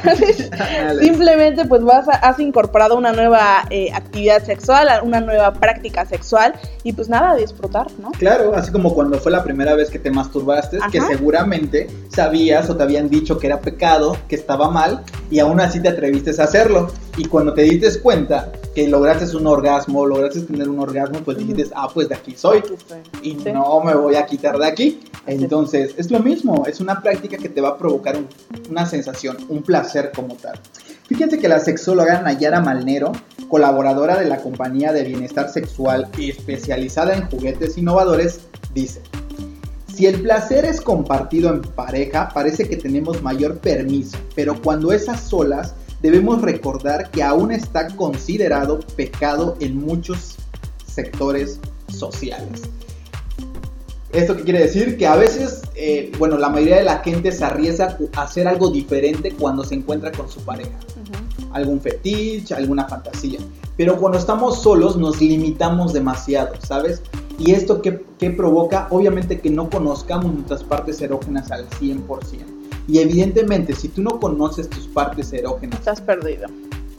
[1.02, 6.54] simplemente pues vas a- has incorporado una nueva eh, actividad sexual, una nueva práctica sexual
[6.84, 8.12] y pues nada, disfrutar, ¿no?
[8.12, 12.76] Claro, así como cuando fue la primera vez que te masturbaste, que seguramente sabías o
[12.78, 16.44] te habían dicho que era pecado, que estaba mal, y aún así te atreviste a
[16.44, 16.92] hacerlo.
[17.20, 21.68] Y cuando te diste cuenta que lograste un orgasmo, lograste tener un orgasmo, pues dijiste,
[21.76, 22.60] ah, pues de aquí soy.
[22.60, 23.52] Aquí y Sí.
[23.52, 25.02] no me voy a quitar de aquí.
[25.28, 28.28] Entonces, es lo mismo, es una práctica que te va a provocar un-
[28.70, 30.58] una sensación, un placer como tal.
[31.08, 33.12] Fíjense que la sexóloga Nayara Malnero,
[33.50, 38.40] colaboradora de la compañía de bienestar sexual y especializada en juguetes innovadores,
[38.74, 39.02] dice,
[39.94, 45.10] si el placer es compartido en pareja, parece que tenemos mayor permiso, pero cuando es
[45.10, 50.36] a solas, debemos recordar que aún está considerado pecado en muchos
[50.86, 52.64] sectores sociales.
[54.12, 54.98] ¿Esto qué quiere decir?
[54.98, 58.70] Que a veces, eh, bueno, la mayoría de la gente se arriesga a hacer algo
[58.72, 60.78] diferente cuando se encuentra con su pareja.
[61.52, 63.40] Algún fetiche, alguna fantasía.
[63.78, 67.04] Pero cuando estamos solos nos limitamos demasiado, ¿sabes?
[67.38, 67.92] Y esto que,
[68.32, 72.59] provoca, obviamente que no conozcamos nuestras partes erógenas al 100%.
[72.90, 76.48] Y evidentemente, si tú no conoces tus partes erógenas, Estás perdido.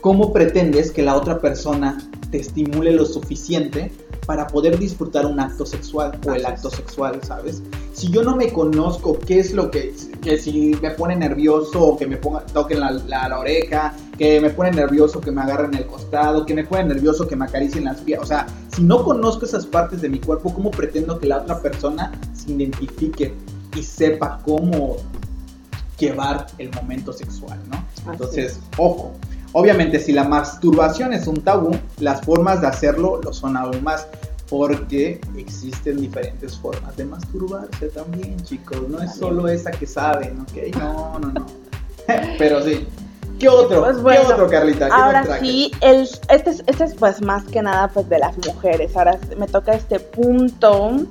[0.01, 1.99] ¿cómo pretendes que la otra persona
[2.31, 3.93] te estimule lo suficiente
[4.25, 7.61] para poder disfrutar un acto sexual o el acto sexual, ¿sabes?
[7.93, 11.97] Si yo no me conozco qué es lo que, que si me pone nervioso o
[11.99, 15.75] que me ponga, toquen la, la- la oreja, que me pone nervioso que me agarren
[15.75, 19.03] el costado, que me pone nervioso que me acaricien las piernas, o sea, si no
[19.05, 23.35] conozco esas partes de mi cuerpo, ¿cómo pretendo que la otra persona se identifique
[23.77, 24.97] y sepa cómo
[26.01, 27.85] llevar el momento sexual, ¿no?
[28.11, 29.13] Entonces, ojo,
[29.53, 34.07] obviamente si la masturbación es un tabú, las formas de hacerlo lo son aún más,
[34.49, 40.77] porque existen diferentes formas de masturbarse también, chicos, no es solo esa que saben, ¿ok?
[40.77, 41.47] No, no, no.
[42.39, 42.87] Pero sí.
[43.39, 43.81] ¿Qué otro?
[43.81, 44.87] Pues bueno, ¿Qué otro, Carlita?
[44.87, 48.37] ¿Qué Ahora sí, el, este, es, este es pues más que nada pues de las
[48.47, 48.95] mujeres.
[48.97, 51.07] Ahora me toca este punto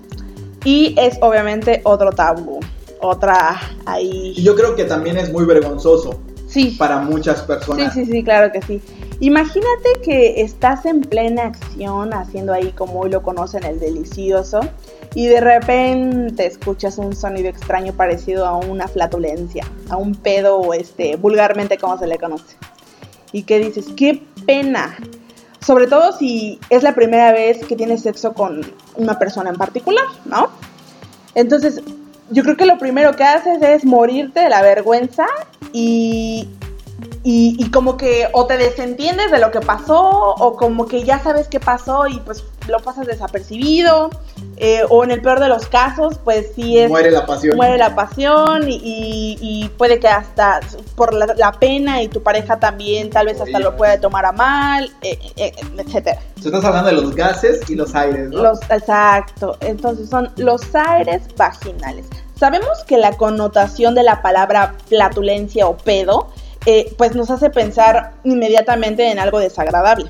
[0.64, 2.60] y es obviamente otro tabú,
[3.00, 4.34] otra ahí.
[4.36, 7.94] Y yo creo que también es muy vergonzoso Sí, para muchas sí, personas.
[7.94, 8.82] sí, sí, claro que sí.
[9.20, 14.62] Imagínate que estás en plena acción haciendo ahí como hoy lo conocen el delicioso
[15.14, 20.74] y de repente escuchas un sonido extraño parecido a una flatulencia, a un pedo o
[20.74, 22.56] este vulgarmente como se le conoce.
[23.32, 24.98] Y que dices, qué pena.
[25.64, 28.62] Sobre todo si es la primera vez que tienes sexo con
[28.96, 30.50] una persona en particular, ¿no?
[31.36, 31.82] Entonces,
[32.32, 35.26] yo creo que lo primero que haces es morirte de la vergüenza
[35.74, 36.48] y,
[37.24, 41.20] y, y como que o te desentiendes de lo que pasó o como que ya
[41.20, 44.10] sabes qué pasó y pues lo pasas desapercibido
[44.58, 47.56] eh, o en el peor de los casos pues sí es Muere la pasión.
[47.58, 50.60] muere la pasión y, y- y puede que hasta
[50.96, 54.32] por la, la pena y tu pareja también tal vez hasta lo puede tomar a
[54.32, 56.20] mal, eh, eh, etcétera.
[56.42, 58.44] Tú estás hablando de los gases y los aires, ¿no?
[58.44, 62.06] Los, exacto, entonces son los aires vaginales.
[62.40, 66.30] Sabemos que la connotación de la palabra flatulencia o pedo,
[66.72, 70.06] eh, pues nos hace pensar inmediatamente en algo desagradable.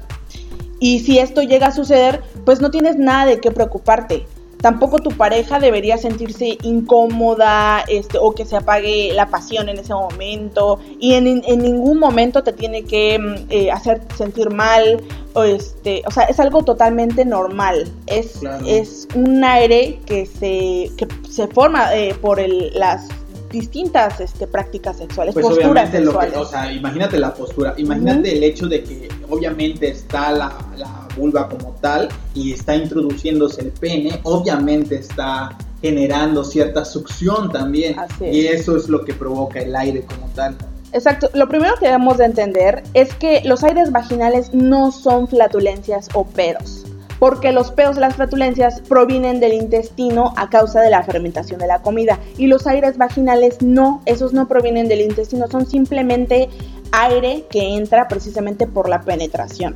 [0.81, 4.25] Y si esto llega a suceder, pues no tienes nada de qué preocuparte.
[4.61, 9.93] tampoco tu pareja debería sentirse incómoda este, o que se apague la pasión en ese
[9.93, 15.01] momento y en, en ningún momento te tiene que mm, eh, hacer sentir mal
[15.33, 18.65] o este o sea es algo totalmente normal es, Claro.
[18.67, 23.07] es un aire que se, que se forma eh, por el, las
[23.51, 27.73] distintas este, prácticas sexuales Pues posturas obviamente lo que, sexuales o sea, imagínate la postura,
[27.77, 33.61] imagínate el hecho de que obviamente está la, la vulva como tal y está introduciéndose
[33.61, 38.61] el pene, obviamente está generando cierta succión también Así y es.
[38.61, 40.55] eso es lo que provoca el aire como tal.
[40.91, 46.09] Exacto, lo primero que debemos de entender es que los aires vaginales no son flatulencias
[46.13, 46.85] o pedos,
[47.19, 51.67] porque los pedos y las flatulencias provienen del intestino a causa de la fermentación de
[51.67, 56.49] la comida y los aires vaginales no, esos no provienen del intestino, son simplemente
[56.91, 59.75] aire que entra precisamente por la penetración.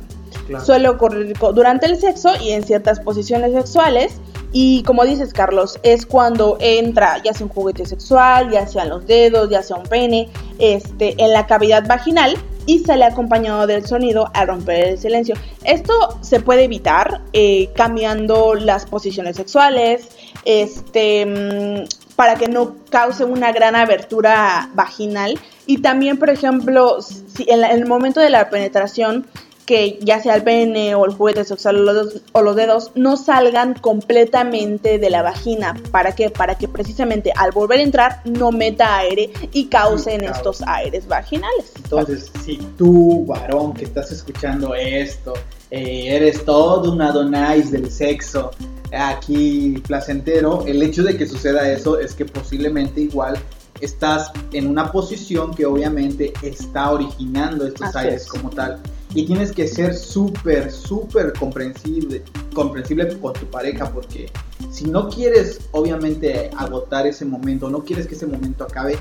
[0.62, 4.16] Suele ocurrir durante el sexo y en ciertas posiciones sexuales.
[4.52, 9.06] Y como dices, Carlos, es cuando entra ya sea un juguete sexual, ya sean los
[9.06, 10.28] dedos, ya sea un pene,
[10.58, 15.34] este, en la cavidad vaginal y sale acompañado del sonido al romper el silencio.
[15.64, 20.08] Esto se puede evitar eh, cambiando las posiciones sexuales,
[20.44, 25.38] este, mm, para que no cause una gran abertura vaginal.
[25.66, 29.26] Y también, por ejemplo, si en el momento de la penetración,
[29.66, 32.90] que ya sea el pene o el juguete sexual o los, dedos- o los dedos
[32.94, 35.74] no salgan completamente de la vagina.
[35.90, 36.30] ¿Para qué?
[36.30, 41.06] Para que precisamente al volver a entrar no meta aire y causen Sí, estos aires
[41.08, 41.72] vaginales.
[41.76, 45.32] Entonces, si tú, varón, que estás escuchando esto,
[45.70, 48.50] eh, eres todo un Adonais del sexo,
[48.92, 53.36] aquí placentero, el hecho de que suceda eso es que posiblemente igual
[53.80, 58.28] estás en una posición que obviamente está originando estos Así aires es.
[58.28, 58.80] como tal.
[59.14, 62.22] Y tienes que ser súper, súper comprensible,
[62.52, 64.28] comprensible con tu pareja porque
[64.70, 68.98] si no quieres obviamente agotar ese momento, no quieres que ese momento acabe,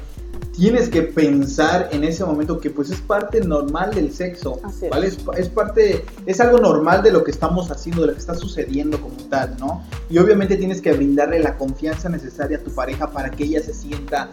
[0.56, 4.88] tienes que pensar en ese momento que pues es parte normal del sexo, Así.
[4.88, 5.08] ¿vale?
[5.36, 9.02] Es parte, es algo normal de lo que estamos haciendo, de lo que está sucediendo
[9.02, 9.84] como tal, ¿no?
[10.10, 13.74] Y obviamente tienes que brindarle la confianza necesaria a tu pareja para que ella se
[13.74, 14.30] sienta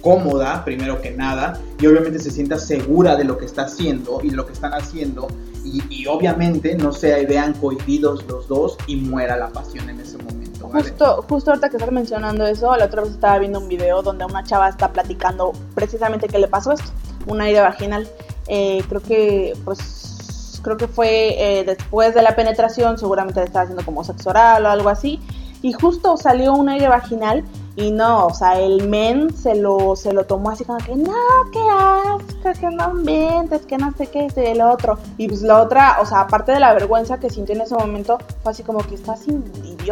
[0.00, 4.30] cómoda, primero que nada, y obviamente se sienta segura de lo que está haciendo y
[4.30, 5.28] de lo que están haciendo,
[5.64, 10.68] y, obviamente no se vean cohibidos los dos y muera la pasión en ese momento.
[10.68, 14.24] Justo, justo ahorita que estás mencionando eso, la otra vez estaba viendo un video donde
[14.24, 16.90] una chava está platicando precisamente qué le pasó esto,
[17.26, 18.08] un aire vaginal.
[18.48, 23.62] Eh, creo que, pues, creo que fue eh, después de la penetración, seguramente le estaba
[23.62, 25.20] haciendo como sexo oral o algo así,
[25.62, 27.44] y justo salió un aire vaginal
[27.80, 31.12] y no, o sea, el men se lo, se lo tomó así como que, no,
[31.50, 34.98] qué asco, que no inventes, que no sé qué, es el otro.
[35.16, 38.18] Y pues la otra, o sea, aparte de la vergüenza que sintió en ese momento,
[38.42, 39.26] fue así como que estás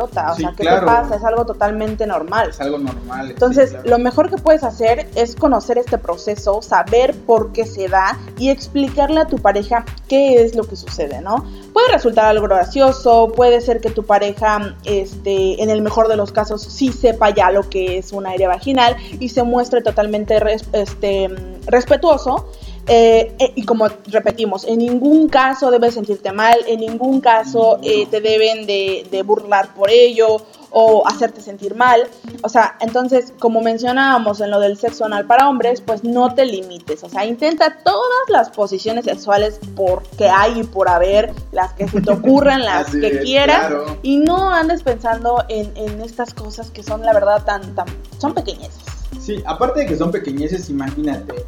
[0.05, 0.81] o Sí, sea, ¿qué claro.
[0.81, 1.17] te pasa?
[1.17, 2.51] Es algo totalmente normal.
[2.51, 3.31] Es algo normal.
[3.31, 3.91] Entonces, sí, claro.
[3.91, 8.51] lo mejor que puedes hacer es conocer este proceso, saber por qué se da y
[8.51, 11.45] explicarle a tu pareja qué es lo que sucede, ¿no?
[11.73, 16.33] Puede resultar algo gracioso, puede ser que tu pareja, este, en el mejor de los
[16.33, 20.69] casos, sí sepa ya lo que es un aire vaginal y se muestre totalmente res-
[20.73, 21.29] este,
[21.67, 22.49] respetuoso.
[22.89, 28.07] Eh, eh, y como repetimos, en ningún caso debes sentirte mal, en ningún caso eh,
[28.07, 30.39] te deben de, de burlar por ello
[30.71, 32.09] o hacerte sentir mal.
[32.43, 36.47] O sea, entonces, como mencionábamos en lo del sexo anal para hombres, pues no te
[36.47, 37.05] limites.
[37.05, 42.01] O sea, intenta todas las posiciones sexuales porque hay y por haber, las que se
[42.01, 43.67] te ocurran, las Así que es, quieras.
[43.69, 43.99] claro.
[44.03, 47.87] Y no andes pensando en, en estas cosas que son, la verdad, tan, tan,
[48.19, 48.83] son pequeñeces.
[49.21, 51.45] Sí, aparte de que son pequeñeces, imagínate,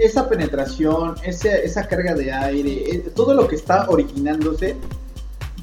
[0.00, 4.76] esa penetración, ese- esa carga de aire, eh, todo lo que está originándose,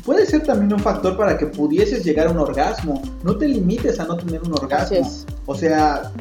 [0.06, 3.02] puede ser también un factor para que pudieses llegar a un orgasmo.
[3.24, 4.98] No te limites a no tener un orgasmo.
[5.46, 6.12] O sea,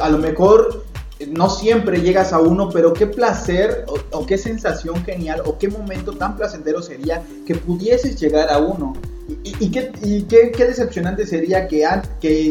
[0.00, 0.84] a lo mejor
[1.30, 5.68] no siempre llegas a uno, pero qué placer o, o qué sensación genial o qué
[5.68, 8.92] momento tan placentero sería que pudieses llegar a uno.
[9.28, 11.80] Y, y- y qué, y qué- qué decepcionante sería que,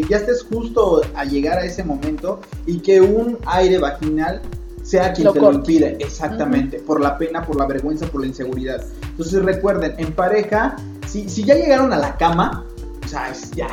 [0.10, 4.42] ya estés justo a llegar a ese momento y que un aire vaginal
[4.84, 5.54] sea quien Lo te corte.
[5.54, 5.98] lo impide.
[6.00, 8.84] Exactamente, por la pena, por la vergüenza, por la inseguridad.
[9.04, 10.76] Entonces recuerden, en pareja,
[11.08, 12.66] si, si ya llegaron a la cama,
[13.04, 13.68] o sea, es ya.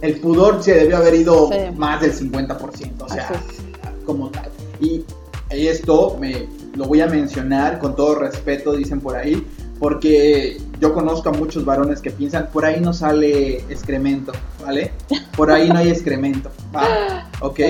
[0.00, 1.58] El pudor se debió haber ido Sí.
[1.76, 3.28] más del 50%, o sea,
[4.06, 4.48] como tal.
[4.80, 5.04] Y
[5.50, 9.46] esto me lo voy a mencionar con todo respeto, dicen por ahí,
[9.78, 14.32] porque yo conozco a muchos varones que piensan, por ahí no sale excremento,
[14.64, 14.92] ¿vale?
[15.36, 17.28] Por ahí no hay excremento, ¿va?
[17.40, 17.60] ¿ok?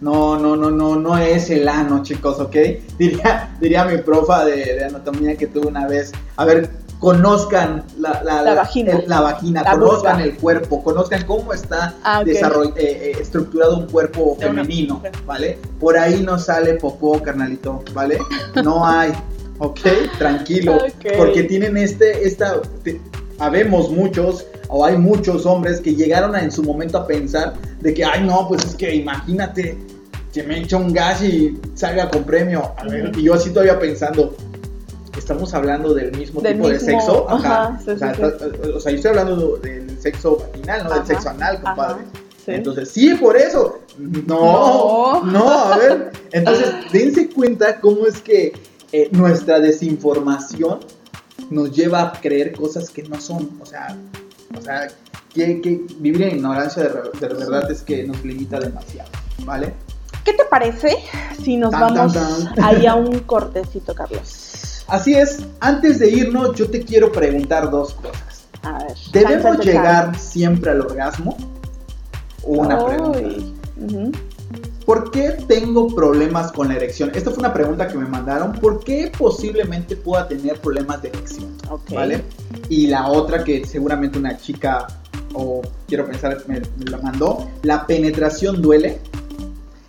[0.00, 2.56] No, no, no, no, no es el ano, chicos, ¿ok?
[2.98, 8.22] Diría, diría mi profa de, de anatomía que tuve una vez, a ver, conozcan la,
[8.24, 8.92] la, La vagina.
[8.92, 12.40] el- la vagina, conozcan el cuerpo, conozcan cómo está Ah, eh,
[12.76, 15.02] eh, estructurado un cuerpo femenino.
[15.26, 15.58] ¿vale?
[15.78, 18.18] Por ahí no sale popó, carnalito, ¿vale?
[18.64, 19.12] No hay,
[19.58, 19.80] ¿ok?
[20.18, 20.78] Tranquilo,
[21.16, 23.00] porque tienen este, esta, te-
[23.38, 27.92] habemos muchos, o hay muchos hombres que llegaron a, en su momento a pensar de
[27.94, 29.78] que, ay, no, pues es que imagínate
[30.32, 32.72] que me echa un gas y salga con premio.
[32.76, 33.20] A ver, Ujú.
[33.20, 34.34] y yo así todavía pensando,
[35.16, 37.26] estamos hablando del mismo Del tipo de sexo.
[37.28, 40.90] ajá, sí, o, sea, sí, está- o sea, yo estoy hablando del sexo vaginal, no
[40.94, 42.02] del sexo anal, compadre.
[42.46, 43.80] Entonces, sí, por eso.
[43.98, 45.24] No, No.
[45.24, 46.12] no, a ver.
[46.32, 48.52] Entonces, dense cuenta cómo es que
[48.92, 50.78] eh, nuestra desinformación
[51.50, 53.50] nos lleva a creer cosas que no son.
[53.60, 53.96] O sea,
[54.56, 54.88] o sea
[55.34, 59.10] que, que vivir en ignorancia de, de verdad es que nos limita demasiado,
[59.44, 59.74] ¿vale?
[60.24, 60.96] ¿Qué te parece
[61.42, 62.64] si nos Tan, vamos tan, tan.
[62.64, 64.45] ahí a un cortecito, Carlos?
[64.88, 68.46] Así es, antes de irnos, yo te quiero preguntar dos cosas.
[68.62, 68.94] A ver.
[69.12, 71.36] ¿Debemos llegar siempre al orgasmo?
[72.44, 73.20] Una pregunta.
[74.84, 77.10] ¿Por qué tengo problemas con la erección?
[77.14, 78.52] Esta fue una pregunta que me mandaron.
[78.52, 81.48] ¿Por qué posiblemente pueda tener problemas de erección?
[81.96, 82.22] ¿Vale?
[82.68, 84.86] Y la otra que seguramente una chica,
[85.34, 87.48] o quiero pensar, me, me la mandó.
[87.62, 89.00] ¿La penetración duele?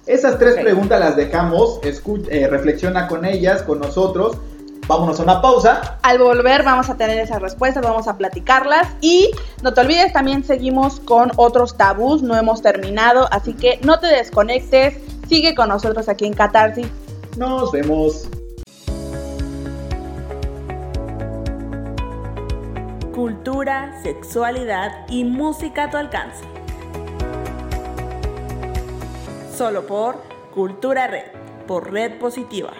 [0.07, 1.79] Esas tres preguntas las dejamos.
[1.81, 4.37] escu- eh, reflexiona con ellas, con nosotros.
[4.87, 5.99] Vámonos a una pausa.
[6.01, 9.29] Al volver vamos a tener esas respuestas, vamos a platicarlas y
[9.61, 14.07] no te olvides, también seguimos con otros tabús, no hemos terminado, así que no te
[14.07, 14.97] desconectes,
[15.27, 16.87] sigue con nosotros aquí en Catarsis.
[17.35, 18.29] Nos vemos.
[23.13, 26.45] Cultura, sexualidad y música a tu alcance.
[29.53, 30.21] Solo por
[30.53, 31.25] Cultura Red,
[31.67, 32.71] por Red Positiva.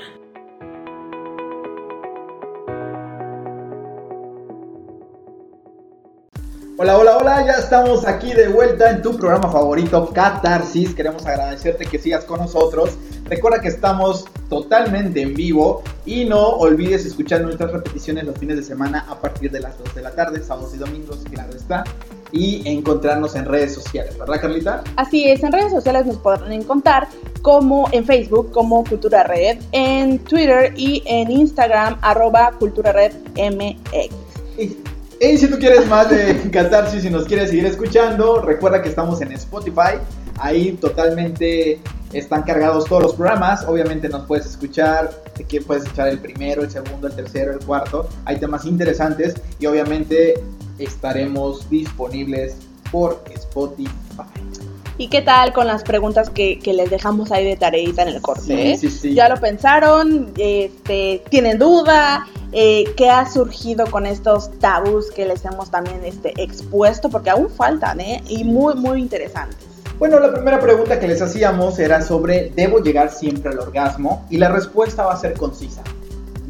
[6.80, 10.94] Hola, hola, hola, ya estamos aquí de vuelta en tu programa favorito, Catarsis.
[10.94, 12.92] Queremos agradecerte que sigas con nosotros.
[13.26, 18.64] Recuerda que estamos totalmente en vivo y no olvides escuchar nuestras repeticiones los fines de
[18.64, 21.84] semana a partir de las 2 de la tarde, sábados y domingos, claro está.
[22.32, 24.84] Y encontrarnos en redes sociales, ¿verdad, Carlita?
[24.98, 27.08] Así es, en redes sociales nos podrán encontrar
[27.42, 34.27] como en Facebook como Cultura Red, en Twitter y en Instagram arroba Cultura Red MX.
[35.20, 39.22] Y, si tú quieres más de Catarsis y nos quieres seguir escuchando, recuerda que estamos
[39.22, 39.98] en Spotify.
[40.40, 41.80] Ahí totalmente
[42.14, 43.66] están cargados todos los programas.
[43.66, 45.10] Obviamente nos puedes escuchar,
[45.48, 48.08] que puedes escuchar el primero, el segundo, el tercero, el cuarto.
[48.26, 50.36] Hay temas interesantes y obviamente
[50.78, 52.58] estaremos disponibles
[52.92, 54.07] por Spotify.
[55.00, 58.22] ¿Y qué tal con las preguntas que, que les dejamos ahí de tareita en el
[58.22, 58.42] corte?
[58.42, 58.78] Sí, eh?
[58.78, 59.14] sí, sí.
[59.14, 60.34] ¿Ya lo pensaron?
[60.38, 62.28] Este, ¿Tienen duda?
[62.52, 67.10] Eh, ¿Qué ha surgido con estos tabús que les hemos también este, expuesto?
[67.10, 68.24] Porque aún faltan, ¿eh?
[68.28, 69.68] Y muy, muy interesantes.
[70.00, 74.26] Bueno, la primera pregunta que les hacíamos era sobre ¿debo llegar siempre al orgasmo?
[74.32, 75.84] Y la respuesta va a ser concisa.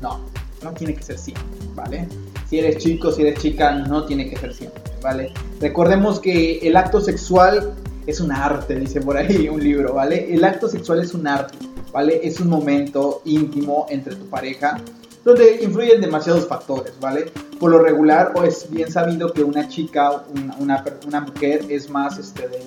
[0.01, 0.21] No,
[0.63, 2.07] no tiene que ser siempre, ¿vale?
[2.49, 5.33] Si eres chico, si eres chica, no tiene que ser siempre, ¿vale?
[5.59, 7.73] Recordemos que el acto sexual
[8.07, 10.33] es un arte, dice por ahí un libro, ¿vale?
[10.33, 11.57] El acto sexual es un arte,
[11.91, 12.19] ¿vale?
[12.23, 14.79] Es un momento íntimo entre tu pareja
[15.23, 17.31] donde influyen demasiados factores, ¿vale?
[17.59, 21.89] Por lo regular, o es bien sabido que una chica, una, una, una mujer es
[21.89, 22.59] más, este, de,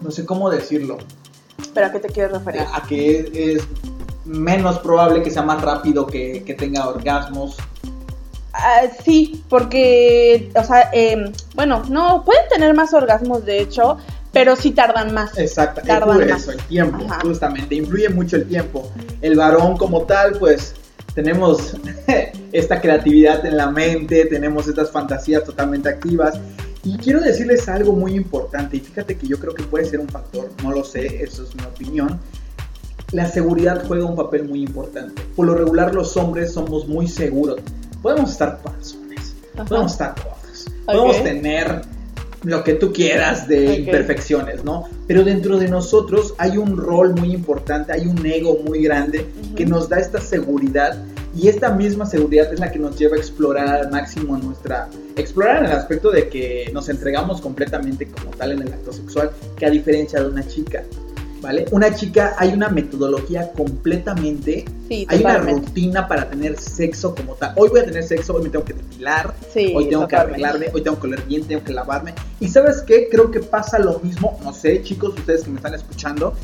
[0.00, 0.98] no sé cómo decirlo,
[1.74, 2.62] ¿Pero a qué te quieres referir?
[2.72, 3.68] a que es, es
[4.24, 7.56] menos probable que sea más rápido que, que tenga orgasmos.
[8.52, 13.98] Ah, sí, porque, o sea, eh, bueno, no, pueden tener más orgasmos de hecho,
[14.32, 15.36] pero sí tardan más.
[15.38, 16.42] Exacto, Tardan es más.
[16.42, 17.20] eso, el tiempo, Ajá.
[17.22, 18.90] justamente, influye mucho el tiempo.
[19.20, 20.74] El varón como tal, pues
[21.14, 21.76] tenemos
[22.52, 26.38] esta creatividad en la mente, tenemos estas fantasías totalmente activas.
[26.82, 30.08] Y quiero decirles algo muy importante, y fíjate que yo creo que puede ser un
[30.08, 32.18] factor, no lo sé, eso es mi opinión.
[33.12, 35.20] La seguridad juega un papel muy importante.
[35.36, 37.60] Por lo regular los hombres somos muy seguros.
[38.00, 39.34] Podemos estar panzones,
[39.68, 40.14] podemos estar
[40.86, 41.82] podemos tener
[42.42, 43.78] lo que tú quieras de Ok.
[43.80, 44.84] imperfecciones, ¿no?
[45.06, 49.54] Pero dentro de nosotros hay un rol muy importante, hay un ego muy grande Ujú.
[49.56, 50.96] que nos da esta seguridad
[51.36, 55.58] y esta misma seguridad es la que nos lleva a explorar al máximo nuestra explorar
[55.58, 59.66] en el aspecto de que nos entregamos completamente como tal en el acto sexual, que
[59.66, 60.82] a diferencia de una chica,
[61.40, 61.66] ¿vale?
[61.70, 67.52] Una chica hay una metodología completamente Sí, hay una rutina para tener sexo como tal.
[67.56, 70.66] Hoy voy a tener sexo, hoy me tengo que depilar, Sí, hoy tengo que arreglarme,
[70.72, 72.14] hoy tengo que oler bien, tengo que lavarme.
[72.40, 75.74] Y sabes qué, creo que pasa lo mismo, no sé chicos, ustedes que me están
[75.74, 76.34] escuchando,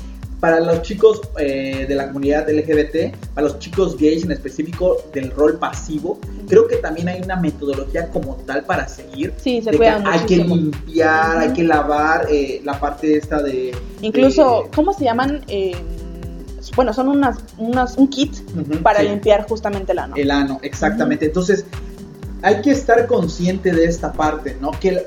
[0.40, 5.30] para los chicos eh, de la comunidad LGBT, para los chicos gays en específico del
[5.30, 6.18] rol pasivo,
[6.48, 9.32] creo que también hay una metodología como tal para seguir.
[9.38, 13.74] Sí, se que cuidan hay que limpiar, hay que lavar eh, la parte esta de...
[14.02, 15.42] Incluso, de- ¿cómo se llaman?
[15.48, 15.74] Eh,
[16.74, 18.34] bueno, son unas, unas, un kit
[18.82, 19.08] para sí.
[19.08, 20.16] limpiar justamente el ano.
[20.16, 21.26] El ano, exactamente.
[21.26, 21.64] Entonces,
[22.42, 24.70] hay que estar consciente de esta parte, ¿no?
[24.72, 25.06] Que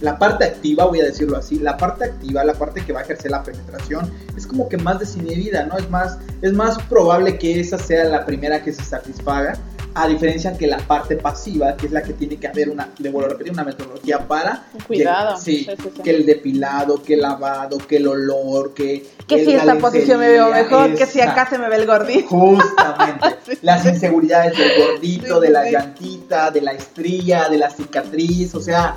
[0.00, 3.02] la, parte activa, voy a decirlo así, la parte activa, la parte que va a
[3.04, 5.78] ejercer la penetración, es como que más desinhibida, ¿no?
[5.78, 9.54] Es más, es más probable que esa sea la primera que se satisfaga,
[9.94, 13.10] a diferencia que la parte pasiva, que es la que tiene que haber una, le
[13.10, 14.64] vuelvo a repetir, una metodología para...
[14.86, 15.34] Cuidado.
[15.36, 16.02] que- sí, Sí, sí, sí.
[16.02, 19.06] que el depilado, que el lavado, que el olor, que...
[19.26, 21.86] Que el- si esta posición me veo mejor, que si acá se me ve el
[21.86, 22.28] gordito.
[22.28, 23.36] Justamente.
[23.62, 28.54] Las inseguridades del gordito, de la llantita, de la estría, de la cicatriz.
[28.54, 28.96] O sea,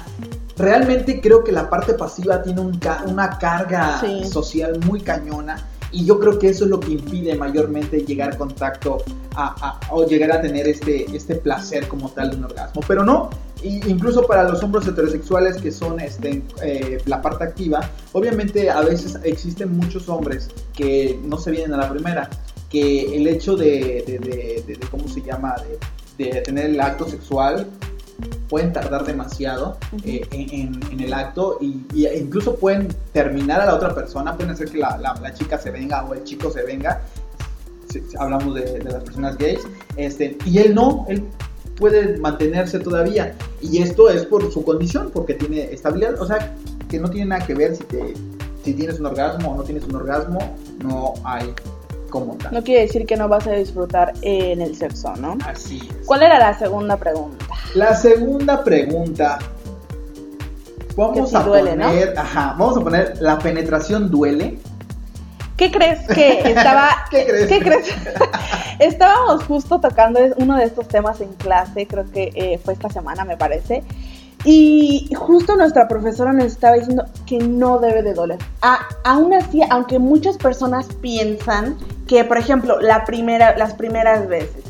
[0.58, 5.58] realmente creo que la parte pasiva tiene un ca- una carga social muy cañona.
[5.92, 8.98] Y yo creo que eso es lo que impide mayormente llegar contacto
[9.36, 12.82] a, a- o llegar a tener este, este placer como tal de un orgasmo.
[12.88, 13.30] Pero no,
[13.64, 19.18] incluso para los hombres heterosexuales que son este, eh, la parte activa, obviamente a veces
[19.24, 22.30] existen muchos hombres que no se vienen a la primera,
[22.70, 25.56] que el hecho de, de- de- de- ¿cómo se llama?,
[26.18, 27.68] de tener el acto sexual
[28.50, 33.66] pueden tardar demasiado eh, en, en- en el acto y, y incluso pueden terminar a
[33.66, 36.52] la otra persona, pueden hacer que la, la- la chica se venga o el chico
[36.52, 37.02] se venga,
[37.90, 39.62] si- si hablamos de, de las personas gays,
[39.98, 41.24] este, y él no, él
[41.78, 43.36] puede mantenerse todavía.
[43.62, 46.56] Y esto es por su condición, porque tiene estabilidad, o sea,
[46.90, 48.14] que no tiene nada que ver si, te,
[48.64, 51.54] si tienes un orgasmo o no tienes un orgasmo, no hay
[52.16, 52.54] como tal.
[52.54, 55.38] No quiere decir que no vas a disfrutar en el sexo, ¿no?
[55.46, 56.06] Así es.
[56.06, 57.46] ¿Cuál era la segunda pregunta?
[57.74, 59.40] La segunda pregunta.
[60.96, 61.88] Vamos sí a duele, ¿no?
[61.88, 64.58] poner, ajá, vamos a poner la penetración duele.
[65.58, 66.90] ¿Qué crees que estaba...
[67.12, 67.48] ¿Qué crees?
[67.48, 67.88] ¿Qué crees?
[68.80, 73.26] Estábamos justo tocando uno de estos temas en clase, creo que eh, fue esta semana,
[73.26, 73.84] me parece.
[74.46, 78.38] Y justo nuestra profesora nos estaba diciendo que no debe de doler.
[78.62, 81.78] A- aún así, aunque muchas personas piensan
[82.08, 84.64] que, por ejemplo, la primera, las primeras veces,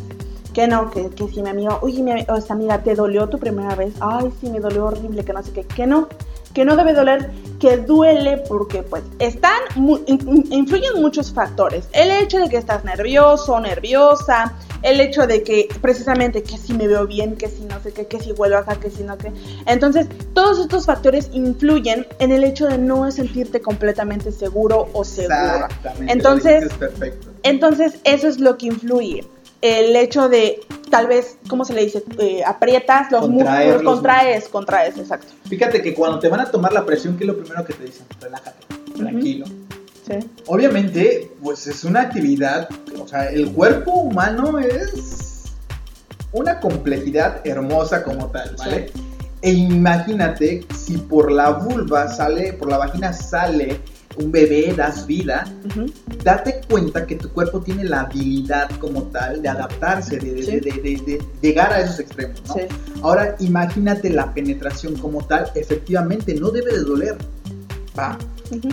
[0.53, 3.38] que no, que, que si mi amigo, oye, mi o esta amiga, ¿te dolió tu
[3.38, 3.93] primera vez?
[3.99, 6.07] Ay, sí, me dolió horrible, que no sé qué, que no,
[6.53, 11.89] que no debe doler, que duele porque pues están, influyen muchos factores.
[11.91, 14.53] El hecho de que estás nervioso, nerviosa,
[14.84, 18.07] el hecho de que precisamente que si me veo bien, que si no sé qué,
[18.07, 19.32] que si vuelvo acá, que si no qué.
[19.65, 25.65] Entonces, todos estos factores influyen en el hecho de no sentirte completamente seguro o segura.
[25.65, 26.13] Exactamente.
[26.13, 27.28] Entonces- perfecto.
[27.43, 29.23] Entonces, eso es lo que influye.
[29.61, 30.59] El hecho de,
[30.91, 32.03] tal vez, ¿cómo se le dice?
[32.19, 35.28] Eh, aprietas los Contraer músculos, los contraes, contraes, exacto.
[35.49, 37.86] Fíjate que cuando te van a tomar la presión, ¿qué es lo primero que te
[37.86, 38.05] dicen?
[38.19, 38.59] Relájate,
[38.95, 39.45] tranquilo.
[40.06, 40.14] Sí.
[40.47, 42.70] Obviamente, pues es una actividad,
[43.01, 45.45] o sea, el cuerpo humano es
[46.32, 48.91] una complejidad hermosa como tal, ¿vale?
[49.41, 53.80] E imagínate si por la vulva sale, por la vagina sale
[54.18, 55.43] un bebé, das vida,
[56.24, 60.51] date cuenta que tu cuerpo tiene la habilidad como tal de adaptarse, de, de- Sí.
[60.51, 62.53] de- de- de- de llegar a esos extremos, ¿no?
[62.53, 62.62] Sí.
[63.01, 67.18] Ahora imagínate la penetración como tal, efectivamente no debe de doler,
[67.97, 68.18] ¿va?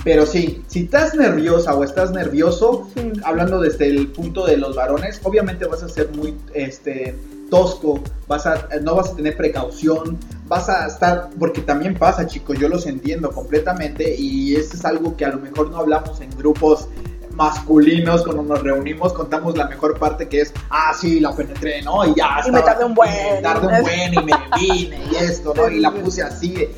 [0.05, 3.13] Pero sí, si estás nerviosa o estás nervioso, Sí.
[3.25, 7.17] hablando desde el punto de los varones, obviamente vas a ser muy este
[7.51, 10.19] tosco, vas a no vas a tener precaución,
[10.49, 15.17] vas a estar porque también pasa, chicos, yo los entiendo completamente y eso es algo
[15.17, 16.89] que a lo mejor no hablamos en grupos
[17.37, 22.05] masculinos cuando nos reunimos contamos la mejor parte que es ah sí la penetré no
[22.05, 23.11] y ya Y me tardé un buen.
[23.37, 26.71] me tardé un buen y me vine y esto no y la puse así eh,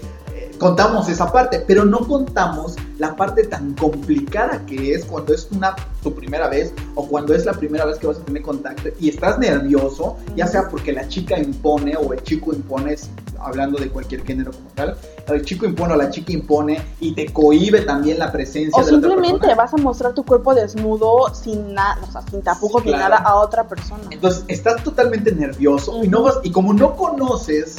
[0.58, 5.74] contamos esa parte, pero no contamos la parte tan complicada que es cuando es una
[6.02, 9.08] tu primera vez o cuando es la primera vez que vas a tener contacto y
[9.08, 12.96] estás nervioso, ya sea porque la chica impone o el chico impone,
[13.40, 14.96] hablando de cualquier género como tal,
[15.28, 18.92] el chico impone o la chica impone y te cohíbe también la presencia O de
[18.92, 19.62] la otra simplemente persona.
[19.62, 23.16] vas a mostrar tu cuerpo desnudo sin nada, o sea, sin tapujos Sí, ni nada
[23.16, 24.02] a otra persona.
[24.10, 27.76] Entonces estás totalmente nervioso y no vas y como no conoces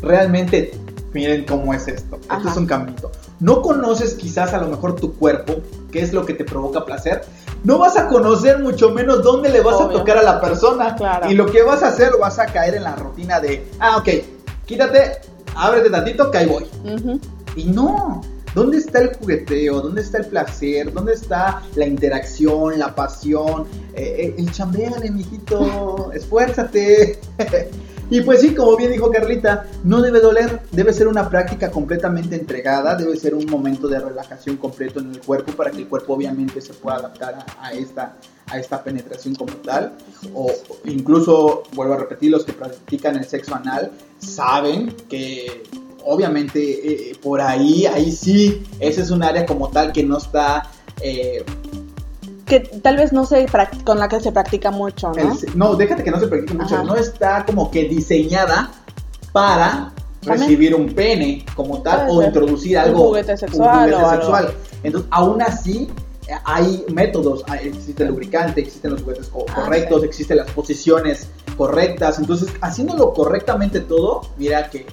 [0.00, 0.78] realmente
[1.14, 2.16] miren cómo es esto.
[2.16, 2.50] Esto Ajá.
[2.50, 3.10] es un caminito.
[3.40, 5.54] No conoces quizás a lo mejor tu cuerpo,
[5.90, 7.22] qué es lo que te provoca placer.
[7.62, 9.96] No vas a conocer mucho menos dónde le vas Obvio.
[9.96, 10.94] a tocar a la persona.
[10.96, 11.30] Claro.
[11.30, 14.08] Y lo que vas a hacer vas a caer en la rutina de, ah, ok,
[14.66, 15.20] quítate,
[15.54, 16.66] ábrete tantito, que ahí voy.
[16.84, 17.20] Ujú.
[17.56, 18.20] Y no,
[18.54, 19.80] ¿dónde está el jugueteo?
[19.80, 20.92] ¿Dónde está el placer?
[20.92, 23.66] ¿Dónde está la interacción, la pasión?
[23.94, 27.20] Eh, eh, el chambeale, mijito, esfuérzate.
[28.10, 32.36] Y pues sí, como bien dijo Carlita, no debe doler, debe ser una práctica completamente
[32.36, 36.14] entregada, debe ser un momento de relajación completo en el cuerpo para que el cuerpo
[36.14, 39.94] obviamente se pueda adaptar a, esta, a esta penetración como tal.
[40.34, 40.52] O
[40.84, 45.62] incluso, vuelvo a repetir, los que practican el sexo anal saben que
[46.04, 50.70] obviamente eh, por ahí, ahí sí, ese es un área como tal que no está...
[51.00, 51.42] eh,
[52.46, 53.46] Que tal vez no se
[53.84, 55.32] con la que se practica mucho, ¿no?
[55.32, 56.84] el- no, déjate que no se practique mucho, Ajá.
[56.84, 58.70] no está como que diseñada
[59.32, 60.40] para También.
[60.40, 64.10] recibir un pene como tal o introducir Un algo juguete sexual un juguete algo.
[64.10, 64.54] sexual.
[64.82, 65.90] Entonces, aún así
[66.44, 70.06] hay métodos, existe el lubricante, existen los juguetes co- Ah, correctos, sí.
[70.06, 74.86] existen las posiciones correctas, entonces haciéndolo correctamente todo, mira que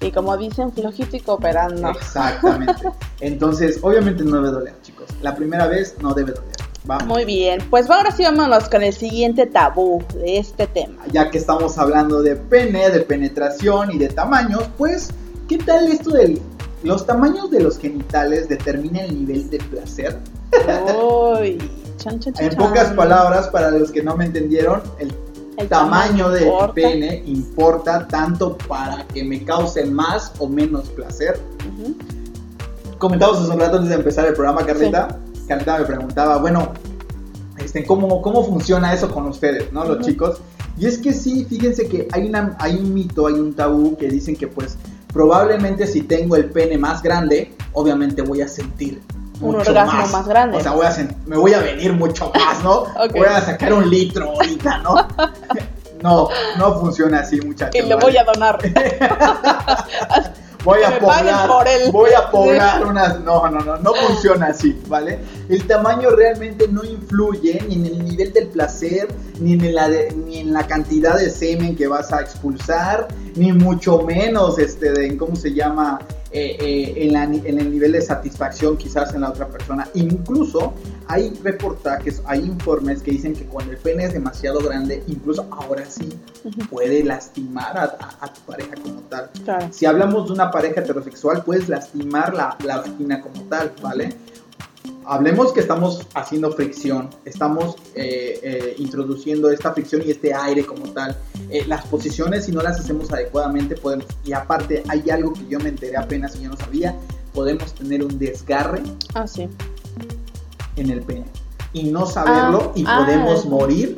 [0.00, 1.90] Y como dicen, flojito y cooperando.
[1.90, 2.88] exactamente.
[3.20, 5.06] Entonces, obviamente no debe doler, chicos.
[5.22, 6.52] La primera vez no debe doler.
[6.84, 7.06] Vamos.
[7.06, 11.02] Muy bien, pues ahora sí vámonos con el siguiente tabú de este tema.
[11.12, 15.10] ya que estamos hablando de pene, de penetración y de tamaños, pues,
[15.48, 16.40] ¿qué tal esto de
[16.84, 20.18] los tamaños de los genitales determinan el nivel de placer?
[20.96, 21.58] Uy,
[21.98, 25.12] chan, chan, chan, En pocas palabras, para los que no me entendieron, el
[25.58, 26.72] El tamaño del importa.
[26.72, 31.38] pene importa tanto para que me cause más o menos placer.
[31.68, 31.96] Ujú.
[32.98, 35.18] Comentamos hace un rato antes de empezar el programa, Carlita.
[35.48, 36.72] Carlita me preguntaba, bueno,
[37.58, 39.84] este, ¿cómo, ¿cómo funciona eso con ustedes, no?
[39.84, 40.06] Los Ujú.
[40.06, 40.40] chicos.
[40.78, 44.08] Y es que sí, fíjense que hay, una, hay un mito, hay un tabú que
[44.08, 44.78] dicen que pues
[45.12, 49.00] probablemente si tengo el pene más grande, obviamente voy a sentir
[49.40, 50.56] Un mucho orgasmo más grande.
[50.58, 52.84] O sea, voy a me voy a venir mucho más, ¿no?
[53.12, 54.94] Voy a sacar un litro ahorita, ¿no?
[56.02, 56.28] no,
[56.58, 57.74] no funciona así, muchachos.
[57.74, 57.96] Y ¿vale?
[57.96, 58.58] voy a donar.
[60.64, 61.48] voy a poblar,
[61.92, 65.18] voy a poblar unas, no, no, no, no funciona así, ¿vale?
[65.48, 69.08] El tamaño realmente no influye ni en el nivel del placer,
[69.40, 73.52] ni en la, de- ni en la cantidad de semen que vas a expulsar, ni
[73.52, 76.00] mucho menos, este, de, ¿cómo se llama?
[76.30, 79.88] Eh, eh, en, la en el nivel de satisfacción quizás en la otra persona.
[79.94, 80.74] Incluso
[81.08, 85.84] hay reportajes, hay informes que dicen que cuando el pene es demasiado grande, incluso ahora
[85.86, 86.08] sí
[86.70, 89.30] puede lastimar a, a- a tu pareja como tal.
[89.44, 89.68] Claro.
[89.72, 94.14] Si hablamos de una pareja heterosexual, puedes lastimar la, la vagina como tal, ¿vale?
[95.10, 100.90] Hablemos que estamos haciendo fricción, estamos eh, eh, introduciendo esta fricción y este aire como
[100.92, 101.16] tal.
[101.48, 104.04] Eh, las posiciones, si no las hacemos adecuadamente, podemos.
[104.26, 106.94] Y aparte, hay algo que yo me enteré apenas y yo no sabía:
[107.32, 108.82] podemos tener un desgarre
[109.14, 109.48] Ah, sí.
[110.80, 111.24] En el pene
[111.72, 113.04] y no saberlo Ah, y ah.
[113.04, 113.96] podemos morir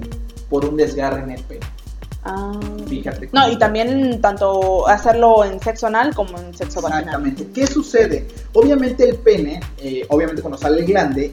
[0.49, 1.67] por un desgarre en el pene.
[2.25, 2.53] Ah.
[2.87, 3.31] Fíjate.
[3.33, 7.05] No, y también tanto hacerlo en sexo anal como en sexo vaginal.
[7.05, 7.47] Exactamente.
[7.55, 8.27] ¿Qué sucede?
[8.53, 11.33] Obviamente el pene, eh, obviamente cuando sale el glande,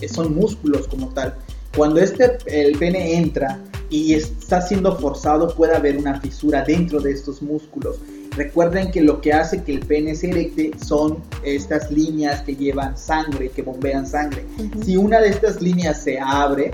[0.00, 1.34] es- son músculos como tal.
[1.76, 3.58] Cuando este, el pene entra
[3.90, 7.96] y está siendo forzado, puede haber una fisura dentro de estos músculos.
[8.36, 12.96] Recuerden que lo que hace que el pene se erecte son estas líneas que llevan
[12.96, 14.44] sangre, que bombean sangre.
[14.84, 16.72] Si una de estas líneas se abre,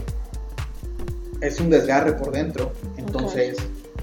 [1.41, 2.73] es un desgarre por dentro.
[2.97, 3.57] Entonces,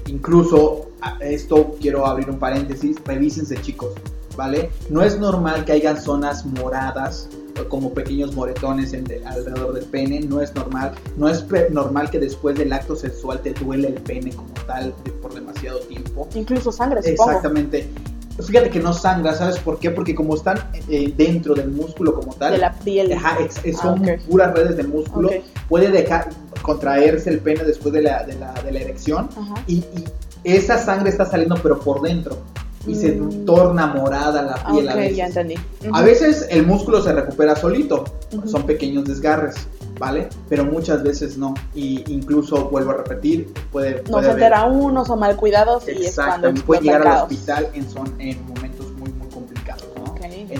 [0.06, 0.90] incluso
[1.20, 3.92] esto quiero abrir un paréntesis, revísense chicos,
[4.36, 4.70] ¿vale?
[4.90, 7.28] No es normal que hayan zonas moradas
[7.68, 10.92] como pequeños moretones en de- alrededor del pene, no es normal.
[11.16, 15.10] No es normal que después del acto sexual te duele el pene como tal de-
[15.12, 16.28] por demasiado tiempo.
[16.34, 17.30] Incluso sangre, supongo.
[17.30, 17.88] Exactamente.
[18.38, 19.90] Fíjate que no sangra, ¿sabes por qué?
[19.90, 20.58] Porque como están
[20.90, 23.10] eh, dentro del músculo como tal, De la piel.
[23.14, 24.20] Ajá, ex- es- Ah, son ok.
[24.28, 25.28] puras redes de músculo.
[25.28, 25.34] Ok.
[25.70, 26.28] Puede dejar
[26.60, 29.28] contraerse el pene después de la, de la, de la erección
[29.66, 30.04] y, y
[30.44, 32.36] esa sangre está saliendo pero por dentro
[32.86, 33.12] y se
[33.44, 35.16] torna morada la piel a ok, veces.
[35.16, 35.54] ya entendí.
[35.92, 38.04] A veces el músculo se recupera solito,
[38.46, 39.56] son pequeños desgarres,
[39.98, 40.28] ¿vale?
[40.48, 44.64] Pero muchas veces no y incluso vuelvo a repetir, puede, No puede se haber- entera
[44.66, 48.75] uno, son mal cuidados y es cuando puede llegar al hospital en, son, en momentos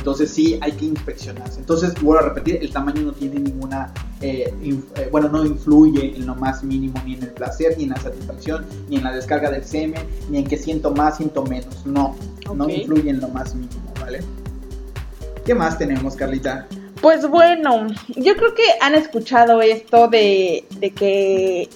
[0.07, 1.59] Entonces sí hay que inspeccionarse.
[1.59, 6.29] Entonces vuelvo a repetir, el tamaño no tiene ninguna, eh, eh, bueno, no influye en
[6.29, 9.51] lo más mínimo ni en el placer, ni en la satisfacción, ni en la descarga
[9.51, 11.85] del semen, ni en que siento más, siento menos.
[11.85, 12.15] No,
[12.55, 14.21] no influye en lo más mínimo, ¿vale?
[15.45, 16.69] ¿Qué más tenemos, Carlita?
[17.03, 21.69] Pues bueno, yo creo que han escuchado esto de, de que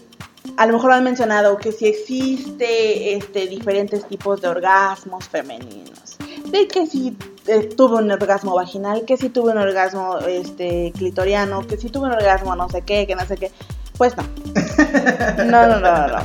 [0.57, 6.17] a lo mejor han mencionado que si existe este diferentes tipos de orgasmos femeninos.
[6.51, 7.17] De que si
[7.77, 12.13] tuve un orgasmo vaginal, que si tuve un orgasmo este clitoriano, que si tuve un
[12.13, 13.51] orgasmo no sé qué, que no sé qué.
[13.97, 14.25] Pues no.
[15.45, 16.17] No, no, no, no.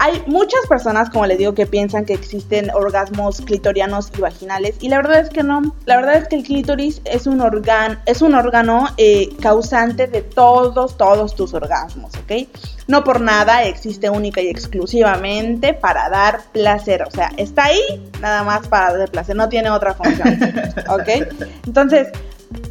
[0.00, 4.88] Hay muchas personas, como les digo, que piensan que existen orgasmos clitorianos y vaginales y
[4.88, 5.74] la verdad es que no.
[5.86, 10.22] La verdad es que el clítoris es un, organ, es un órgano eh, causante de
[10.22, 12.48] todos, todos tus orgasmos, ¿ok?
[12.86, 17.02] No por nada existe única y exclusivamente para dar placer.
[17.02, 20.38] O sea, está ahí nada más para dar placer, no tiene otra función,
[20.88, 21.08] ¿ok?
[21.66, 22.08] Entonces,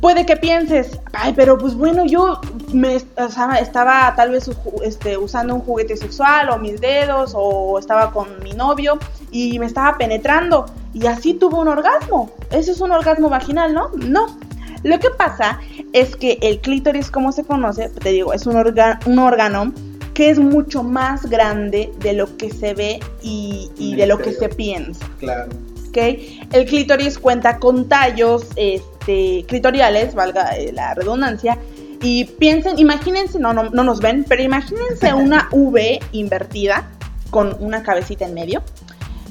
[0.04, 2.41] puede que pienses, ay, pero pues bueno, yo
[2.74, 4.51] me estaba tal vez
[4.84, 8.99] este, usando un juguete sexual o mis dedos o estaba con mi novio
[9.32, 12.30] y me estaba penetrando y así tuvo un orgasmo.
[12.51, 13.91] Ese es un orgasmo vaginal, ¿no?
[13.95, 14.38] No.
[14.84, 15.62] Lo que pasa
[15.93, 19.72] es que el clítoris, como se conoce, te digo, es un, un órgano
[20.14, 24.49] que es mucho más grande de lo que se ve y, de lo que se
[24.49, 25.08] piensa.
[25.20, 25.49] Claro.
[25.94, 31.58] El clítoris cuenta con tallos, este, clitoriales, valga eh, la redundancia,
[32.02, 36.89] y piensen, imagínense, no, no, nos ven, pero imagínense una V invertida
[37.30, 38.62] con una cabecita en medio.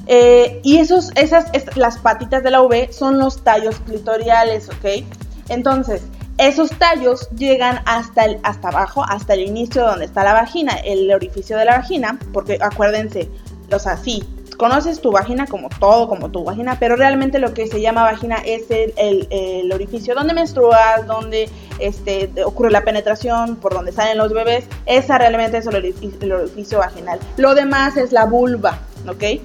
[0.07, 1.45] Eh, y esos, esas,
[1.77, 5.05] las patitas de la V son los tallos clitoriales, ¿ok?
[5.49, 6.01] Entonces,
[6.37, 11.11] esos tallos llegan hasta, el, hasta abajo, hasta el inicio donde está la vagina, el
[11.11, 13.29] orificio de la vagina, porque acuérdense,
[13.69, 14.23] los así,
[14.55, 18.37] conoces tu vagina como todo, como tu vagina, pero realmente lo que se llama vagina
[18.45, 21.49] es el, orificio donde menstruas, donde
[21.79, 24.65] este, ocurre la penetración, por donde salen los bebés.
[24.85, 27.19] Esa realmente es el orificio, vaginal.
[27.37, 29.41] Lo demás es la vulva, ¿ok?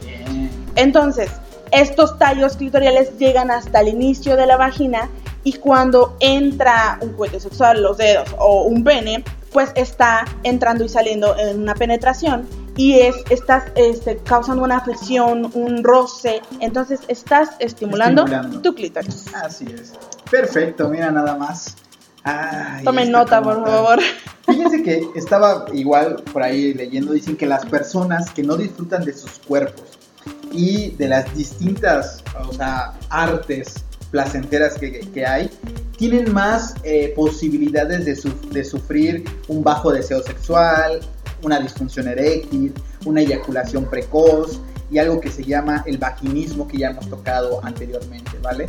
[0.75, 1.31] Entonces,
[1.71, 5.09] estos tallos clitoriales llegan hasta el inicio de la vagina
[5.45, 10.89] y cuando entra un juguete sexual, los dedos o un pene, pues está entrando y
[10.89, 12.47] saliendo en una penetración
[12.79, 18.24] y es, estás este, causando una fricción, un roce, entonces estás estimulando,
[18.62, 19.26] tu clítoris.
[19.35, 19.95] Así es.
[20.31, 21.76] Perfecto, mira nada más.
[22.85, 23.99] Tomen nota, por favor.
[24.47, 29.12] Fíjense que estaba igual por ahí leyendo, dicen que las personas que no disfrutan de
[29.12, 29.99] sus cuerpos
[30.53, 35.51] y de las distintas, o sea, artes placenteras que, hay,
[35.97, 41.01] tienen más eh, posibilidades de, de sufrir un bajo deseo sexual,
[41.43, 42.72] una disfunción eréctil,
[43.05, 44.61] una eyaculación precoz
[44.91, 48.68] y algo que se llama el vaginismo que ya hemos tocado anteriormente, ¿vale?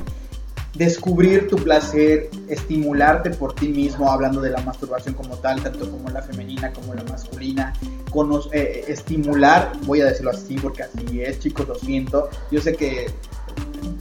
[0.75, 6.09] Descubrir tu placer, estimularte por ti mismo, hablando de la masturbación como tal, tanto como
[6.09, 11.39] la femenina como la masculina, eh, eh, estimular, voy a decirlo así porque así es,
[11.39, 13.07] chicos, lo siento, yo sé que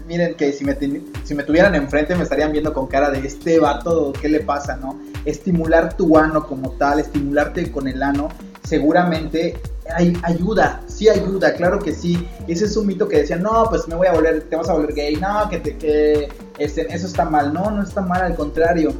[0.06, 0.76] miren que si me,
[1.24, 4.76] si me tuvieran enfrente me estarían viendo con cara de este vato, ¿qué le pasa,
[4.76, 4.98] no?
[5.24, 8.28] Estimular tu ano como tal, estimularte con el ano
[8.64, 9.56] seguramente
[10.22, 12.26] ayuda, sí ayuda, claro que sí.
[12.46, 14.74] Ese es un mito que decían, no, pues me voy a volver, te vas a
[14.74, 16.28] volver gay, no, que, te, que
[16.59, 17.52] este, eso está mal.
[17.52, 18.92] No, no está mal, al contrario.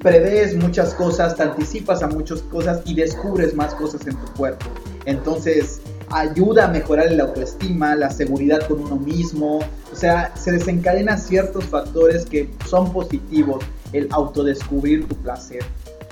[0.00, 4.66] Prevés muchas cosas, te anticipas a muchas cosas y descubres más cosas en tu cuerpo.
[5.06, 5.80] Entonces,
[6.10, 9.60] ayuda a mejorar la autoestima, la seguridad con uno mismo.
[9.92, 15.62] O sea, se desencadenan ciertos factores que son positivos, el autodescubrir tu placer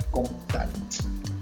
[0.09, 0.69] como tal.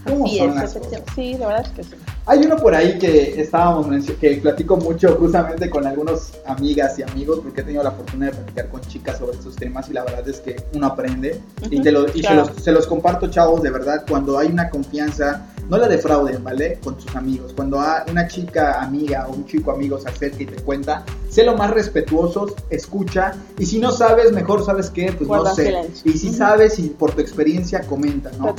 [0.03, 0.77] ¿Cómo son las
[1.15, 2.01] Sí, la verdad es que sí.
[2.25, 3.87] Hay uno por ahí que estábamos
[4.19, 8.31] que platico mucho justamente con algunos amigas y amigos porque he tenido la fortuna de
[8.31, 11.41] platicar con chicas sobre estos temas y la verdad es que uno aprende.
[11.69, 14.69] Y, te lo, y se, los, se, los, comparto chavos de verdad cuando hay una
[14.69, 16.79] confianza no la defrauden, ¿vale?
[16.83, 17.53] Con sus amigos.
[17.55, 21.55] Cuando una chica amiga o un chico amigo se acerca y te cuenta, sé lo
[21.55, 23.35] más respetuosos, escucha.
[23.57, 25.89] Y si no sabes, mejor sabes qué, pues no sé.
[26.03, 28.53] Y si sabes y por tu experiencia, comenta, ¿no?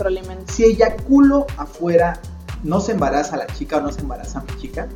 [0.50, 2.18] Si eyaculo afuera,
[2.64, 4.88] ¿no se embaraza la chica o no se embaraza mi chica?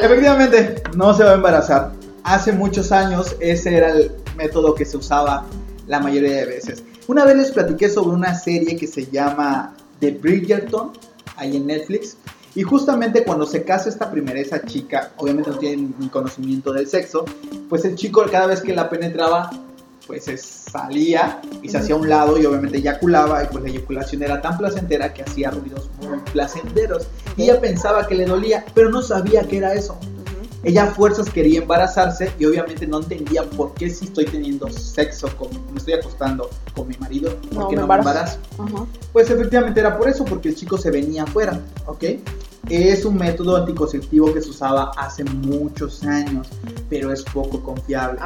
[0.00, 1.90] Efectivamente, no se va a embarazar.
[2.22, 5.44] Hace muchos años ese era el método que se usaba
[5.88, 6.84] la mayoría de veces.
[7.10, 10.92] Una vez les platiqué sobre una serie que se llama The Bridgerton,
[11.34, 12.16] ahí en Netflix.
[12.54, 16.86] Y justamente cuando se casa esta primera, esa chica, obviamente no tiene ni conocimiento del
[16.86, 17.24] sexo,
[17.68, 19.50] pues el chico cada vez que la penetraba,
[20.06, 20.26] pues
[20.70, 24.40] salía y se hacía a un lado y obviamente eyaculaba y pues la eyaculación era
[24.40, 27.08] tan placentera que hacía ruidos muy placenteros.
[27.36, 29.98] Y ella pensaba que le dolía, pero no sabía que era eso.
[30.62, 35.28] Ella a fuerzas quería embarazarse y obviamente no entendía por qué si estoy teniendo sexo,
[35.38, 38.38] con, me estoy acostando con mi marido, ¿por qué no, me embarazo?
[39.12, 42.04] Pues efectivamente era por eso, porque el chico se venía afuera, ¿ok?
[42.68, 46.48] Es un método anticonceptivo que se usaba hace muchos años,
[46.90, 48.20] pero es poco confiable.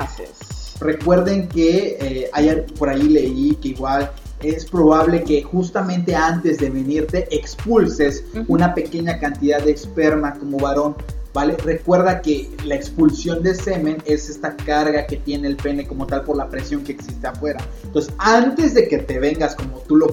[0.80, 4.10] Recuerden que eh, hay, por ahí leí que igual
[4.42, 10.96] es probable que justamente antes de venirte expulses una pequeña cantidad de esperma como varón
[11.34, 11.56] ¿vale?
[11.56, 16.22] Recuerda que la expulsión de semen es esta carga que tiene el pene como tal
[16.22, 17.62] por la presión que existe afuera.
[17.82, 20.06] Entonces, antes de que te vengas como tú lo,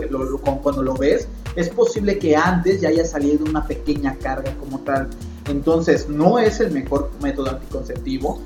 [0.61, 5.09] cuando lo ves, es posible que antes ya haya salido una pequeña carga como tal.
[5.47, 8.41] Entonces, no es el mejor método anticonceptivo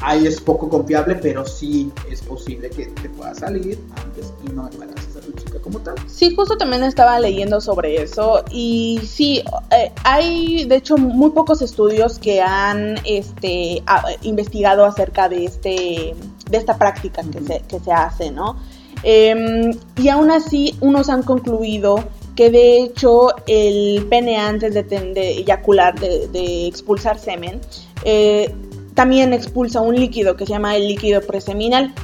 [0.00, 4.68] ahí es poco confiable, pero sí es posible que te pueda salir antes y no
[4.68, 5.94] embaraces a tu chica como tal.
[6.06, 11.62] Sí, justo también estaba leyendo sobre eso y sí, eh, hay de hecho muy pocos
[11.62, 13.82] estudios que han este,
[14.22, 16.14] investigado acerca de, este,
[16.50, 18.56] de esta práctica que, se, que se hace, ¿no?
[19.02, 22.04] Em, y aún así, unos han concluido
[22.36, 27.60] que de hecho el pene antes de, eyacular, de, expulsar semen,
[28.04, 28.54] eh,
[28.94, 31.94] también expulsa un líquido que se llama el líquido preseminal,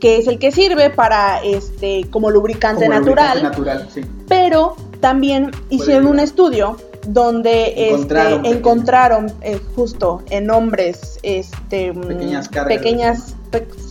[0.00, 3.42] que es el que sirve para este como lubricante natural.
[3.42, 4.02] natural sí.
[4.28, 6.76] Pero también hicieron un estudio
[7.06, 13.34] donde encontraron, este, encontraron eh, justo en hombres este pequeñas pequeñas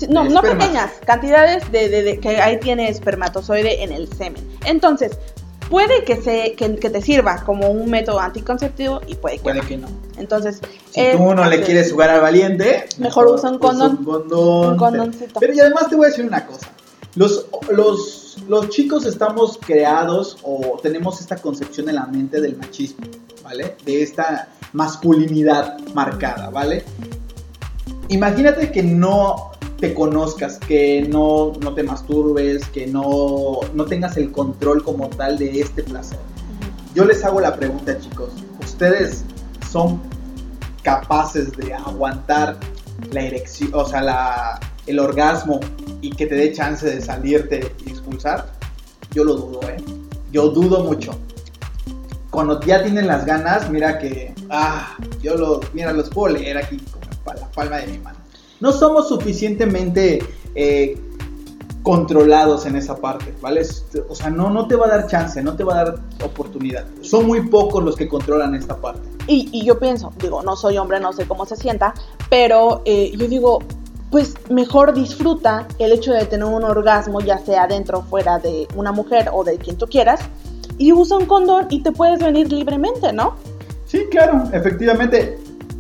[0.09, 5.17] no no pequeñas cantidades de, de, que ahí tiene espermatozoide en el semen entonces
[5.69, 9.77] puede que, se, que, te sirva como un método anticonceptivo y puede que, puede que
[9.77, 9.87] no.
[10.17, 10.61] Entonces,
[10.91, 13.99] si tú no le quieres jugar al valiente, mejor, usa un condón.
[14.07, 15.15] Un condón.
[15.39, 16.67] Pero y además te voy a decir una cosa.
[17.15, 23.05] Los, los, los chicos estamos creados o tenemos esta concepción en la mente del machismo,
[23.43, 23.75] ¿vale?
[23.85, 26.85] De esta masculinidad marcada, ¿vale?
[28.09, 34.31] Imagínate que no te conozcas, que no, no te masturbes, que no, no tengas el
[34.31, 36.19] control como tal de este placer.
[36.95, 38.29] Yo les hago la pregunta, chicos.
[38.63, 39.23] ¿Ustedes
[39.69, 40.01] son
[40.83, 42.57] capaces de aguantar
[43.11, 45.59] la erección, o sea, la, el orgasmo
[46.01, 48.51] y que te dé chance de salirte y expulsar?
[49.11, 49.77] Yo lo dudo, ¿eh?
[50.31, 51.11] Yo dudo mucho.
[52.31, 56.79] Cuando ya tienen las ganas, mira que, ah, yo lo, mira, los puedo leer aquí
[57.35, 58.17] la palma de mi mano
[58.59, 60.19] no somos suficientemente
[60.55, 60.99] eh,
[61.83, 63.61] controlados en esa parte, ¿vale?
[64.09, 66.85] O sea, no, no te va a dar chance, no te va a dar oportunidad.
[67.01, 69.01] Son muy pocos los que controlan esta parte.
[69.27, 71.93] Y, yo pienso, digo, no soy hombre, no sé cómo se sienta,
[72.29, 73.59] pero eh, yo digo,
[74.09, 78.67] pues mejor disfruta el hecho de tener un orgasmo, ya sea dentro o fuera de
[78.75, 80.21] una mujer o de quien tú quieras,
[80.77, 83.35] y usa un condón y te puedes venir libremente, ¿no?
[83.85, 85.37] Sí, claro, efectivamente.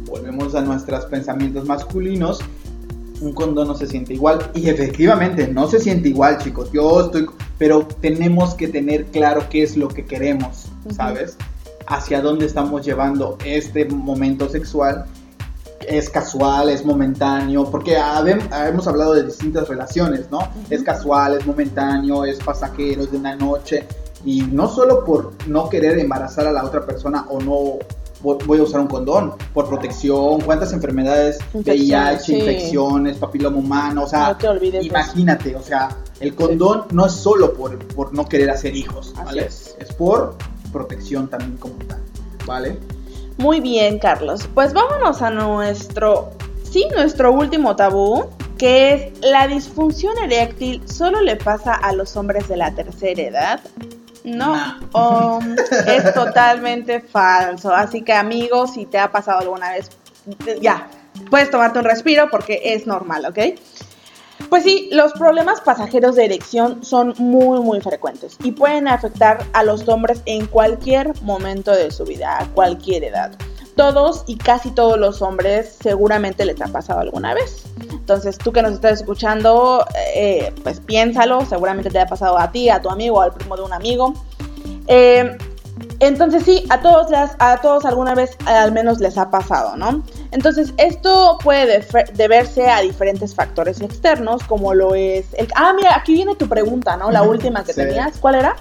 [0.07, 2.39] Volvemos a nuestros pensamientos masculinos
[3.21, 4.51] un condón no se siente igual.
[4.53, 6.71] Y efectivamente, no se siente igual, chicos.
[6.71, 7.27] Yo estoy.
[7.57, 11.37] Pero tenemos que tener claro qué es lo que queremos, ¿sabes?
[11.87, 15.05] Hacia dónde estamos llevando este momento sexual.
[15.87, 17.97] Es casual, es momentáneo, porque
[18.67, 20.39] hemos hablado de distintas relaciones, ¿no?
[20.69, 23.87] Es casual, es momentáneo, es pasajero, es de una noche.
[24.25, 27.79] Y no solo por no querer embarazar a la otra persona o no
[28.35, 34.37] voy a usar un condón por protección, cuántas enfermedades, VIH, infecciones, papiloma humano, o sea,
[34.81, 39.45] imagínate, o sea, el condón no es solo por, por no querer hacer hijos, ¿vale?
[39.45, 39.75] Es.
[39.79, 40.35] es por
[40.71, 42.01] protección también como tal,
[42.45, 42.77] ¿vale?
[43.37, 44.47] Muy bien, Carlos.
[44.53, 46.31] Pues vámonos a nuestro,
[46.63, 48.25] sí, nuestro último tabú,
[48.57, 53.59] que es la disfunción eréctil solo le pasa a los hombres de la tercera edad.
[54.27, 54.53] No,
[54.93, 55.55] um,
[55.87, 57.73] es totalmente falso.
[57.73, 59.89] Así que amigos, si te ha pasado alguna vez,
[60.61, 60.89] ya,
[61.29, 63.57] puedes tomarte un respiro porque es normal, ¿ok?
[64.49, 69.63] Pues sí, los problemas pasajeros de erección son muy muy frecuentes y pueden afectar a
[69.63, 73.31] los hombres en cualquier momento de su vida, a cualquier edad.
[73.77, 77.63] Todos y casi todos los hombres seguramente les ha pasado alguna vez.
[77.91, 82.69] Entonces tú que nos estás escuchando, eh, pues piénsalo, seguramente te ha pasado a ti,
[82.69, 84.13] a tu amigo, al primo de un amigo.
[84.87, 85.37] Eh,
[85.99, 90.03] entonces sí, a todos, las, a todos alguna vez al menos les ha pasado, ¿no?
[90.31, 95.47] Entonces esto puede deberse a diferentes factores externos, como lo es el...
[95.55, 97.11] Ah, mira, aquí viene tu pregunta, ¿no?
[97.11, 98.55] La última que tenías, ¿cuál era?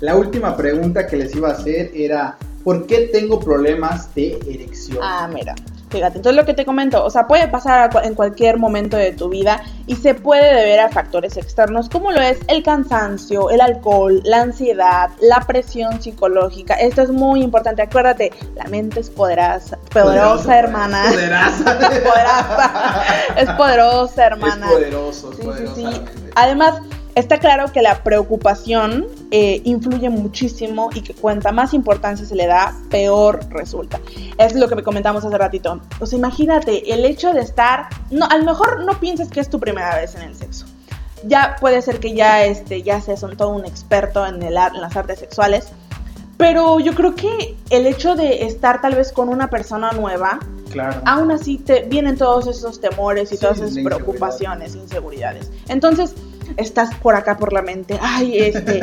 [0.00, 4.98] La última pregunta que les iba a hacer era, ¿por qué tengo problemas de erección?
[5.02, 5.54] Ah, mira.
[5.90, 9.28] Fíjate, entonces lo que te comento, o sea, puede pasar en cualquier momento de tu
[9.28, 14.20] vida y se puede deber a factores externos como lo es el cansancio, el alcohol,
[14.24, 16.74] la ansiedad, la presión psicológica.
[16.74, 21.06] Esto es muy importante, acuérdate, la mente es poderosa, poderosa, hermana.
[21.10, 23.04] Poderosa.
[23.36, 24.66] es poderosa, hermana.
[24.66, 25.86] Es poderoso, es sí,
[26.36, 26.80] Además,
[27.14, 32.46] Está claro que la preocupación eh, influye muchísimo y que cuanta más importancia se le
[32.46, 34.00] da, peor resulta.
[34.38, 35.80] Es lo que me comentamos hace ratito.
[36.00, 39.50] O sea, imagínate el hecho de estar, no, a lo mejor no pienses que es
[39.50, 40.66] tu primera vez en el sexo.
[41.24, 44.96] Ya puede ser que ya, este, ya seas todo un experto en, el, en las
[44.96, 45.68] artes sexuales,
[46.38, 50.38] Pero yo creo que el hecho de estar tal vez con una persona nueva,
[50.70, 51.02] Claro.
[51.04, 55.50] aún así te vienen todos esos temores y Sí, todas esas preocupaciones, inseguridades.
[55.68, 56.14] Entonces,
[56.56, 58.80] estás por acá por la mente, ay, este,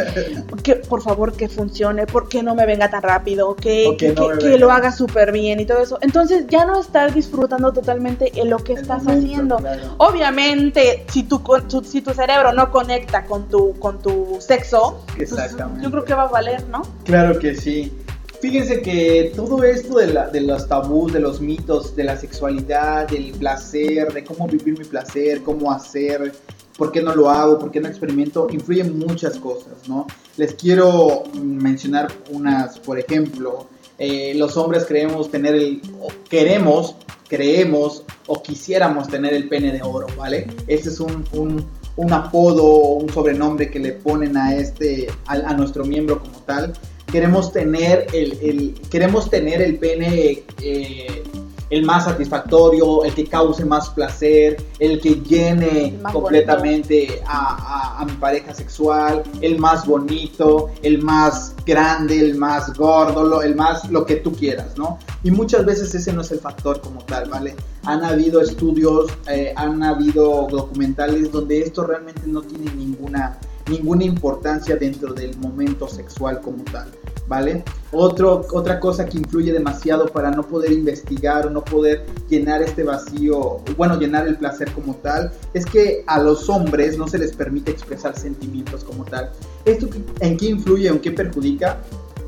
[0.63, 4.13] que por favor que funcione, por qué no me venga tan rápido, que, que que,
[4.13, 5.97] no que lo haga súper bien y todo eso.
[6.01, 9.57] Entonces, ya no estás disfrutando totalmente en lo que El estás momento, haciendo.
[9.57, 9.95] claro.
[9.97, 11.41] Obviamente, si tu,
[11.85, 15.33] si tu cerebro no conecta con tu, con tu sexo, pues,
[15.81, 16.81] yo creo que va a valer, ¿no?
[17.05, 17.91] Claro que sí.
[18.39, 23.07] Fíjense que todo esto de, la- de los tabús, de los mitos, de la sexualidad,
[23.07, 26.33] del placer, de cómo vivir mi placer, cómo hacer,
[26.77, 30.05] por qué no lo hago, por qué no experimento, influye en muchas cosas, ¿no?
[30.37, 33.67] Les quiero mencionar unas, por ejemplo,
[33.97, 36.95] eh, los hombres creemos tener el, o queremos,
[37.27, 40.47] creemos o quisiéramos tener el pene de oro, ¿vale?
[40.67, 41.65] Este es un, un,
[41.95, 46.37] un apodo o un sobrenombre que le ponen a este, a, a nuestro miembro como
[46.45, 46.73] tal.
[47.11, 51.23] Queremos tener el, el- queremos tener el pene eh,
[51.69, 58.01] el más satisfactorio, el que cause más placer, el que llene El completamente a, a-
[58.01, 63.55] a mi pareja sexual, el más bonito, el más grande, el más gordo, lo- el
[63.55, 64.97] más lo que tú quieras, ¿no?
[65.23, 67.55] Y muchas veces ese no es el factor como tal, ¿vale?
[67.85, 73.37] Han habido estudios, eh, han habido documentales donde esto realmente no tiene ninguna,
[73.69, 76.89] ninguna importancia dentro del momento sexual como tal,
[77.27, 77.63] ¿vale?
[77.91, 83.61] Otra cosa que influye demasiado para no poder investigar o no poder llenar este vacío,
[83.77, 87.71] bueno, llenar el placer como tal, es que a los hombres no se les permite
[87.71, 89.31] expresar sentimientos como tal.
[89.65, 89.87] ¿Esto
[90.19, 91.77] en qué influye en qué perjudica?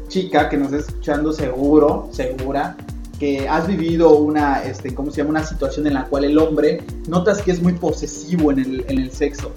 [0.08, 2.76] Chica que nos está escuchando seguro, segura,
[3.20, 5.32] que has vivido una, este, ¿cómo se llama?
[5.32, 8.98] Una situación en la cual el hombre notas que es muy posesivo en el, en
[9.00, 9.52] el sexo,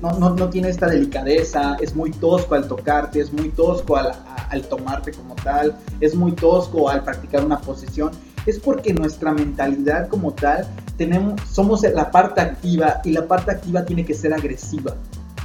[0.00, 4.12] no, no, no tiene esta delicadeza, es muy tosco al tocarte, es muy tosco al,
[4.12, 8.12] a- al tomarte como tal, es muy tosco al practicar una posesión,
[8.46, 10.66] es porque nuestra mentalidad como tal,
[10.96, 14.94] tenemos, somos la parte activa y la parte activa tiene que ser agresiva.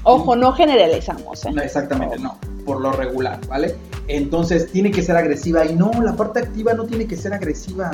[0.03, 1.53] Ojo, no generalizamos, ¿eh?
[1.63, 3.75] Exactamente, no, por lo regular, ¿vale?
[4.07, 7.89] Entonces tiene que ser agresiva y no, la parte activa no tiene que ser agresiva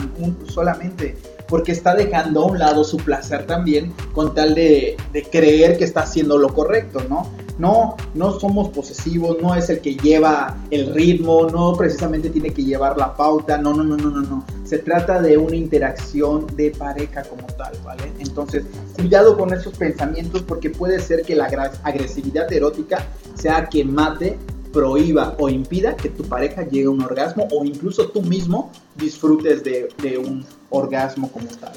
[0.48, 1.16] solamente,
[1.50, 5.84] porque está dejando a un lado su placer también con tal de, de creer que
[5.84, 7.28] está haciendo lo correcto, ¿no?
[7.58, 12.64] No, no somos posesivos, no es el que lleva el ritmo, no precisamente tiene que
[12.64, 14.46] llevar la pauta, no, no, no, no, no, no.
[14.64, 18.14] Se trata de una interacción de pareja como tal, ¿vale?
[18.20, 18.64] Entonces,
[18.96, 21.48] cuidado con esos pensamientos porque puede ser que la
[21.84, 24.38] agresividad erótica sea que mate,
[24.72, 29.64] prohíba o impida que tu pareja llegue a un orgasmo o incluso tú mismo disfrutes
[29.64, 31.74] de, un orgasmo como tal.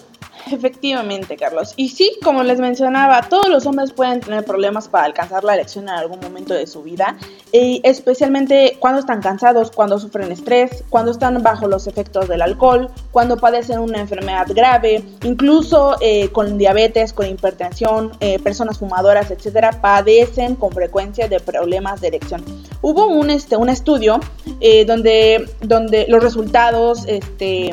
[0.50, 1.72] Efectivamente, Carlos.
[1.76, 5.84] Y sí, como les mencionaba, todos los hombres pueden tener problemas para alcanzar la erección
[5.84, 7.16] en algún momento de su vida,
[7.52, 12.90] y especialmente cuando están cansados, cuando sufren estrés, cuando están bajo los efectos del alcohol,
[13.12, 19.80] cuando padecen una enfermedad grave, incluso eh, con diabetes, con hipertensión, eh, personas fumadoras, etcétera,
[19.80, 22.44] padecen con frecuencia de problemas de erección.
[22.82, 24.20] Hubo un, este, un estudio
[24.60, 27.70] eh, donde, donde los resultados, este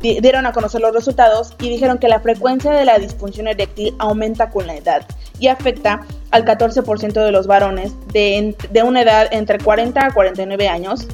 [0.00, 3.94] di- dieron a conocer los resultados y dijeron que la frecuencia de la disfunción eréctil
[3.98, 5.06] aumenta con la edad
[5.38, 10.68] y afecta al 14% de los varones de, de una edad entre 40 a 49
[10.68, 11.06] años,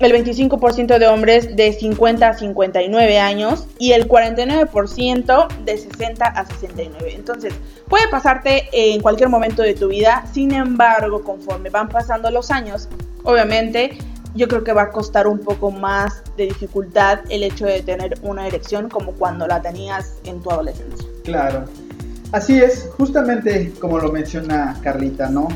[0.00, 6.46] el 25% de hombres de 50 a 59 años y el 49% de 60 a
[6.46, 7.14] 69.
[7.14, 7.54] Entonces,
[7.88, 12.88] puede pasarte en cualquier momento de tu vida, sin embargo, conforme van pasando los años,
[13.22, 13.98] obviamente
[14.34, 18.14] yo creo que va a costar un poco más de dificultad el hecho de tener
[18.22, 21.06] una erección como cuando la tenías en tu adolescencia.
[21.24, 21.64] Claro.
[22.32, 25.48] Así es, justamente como lo menciona Carlita, ¿no?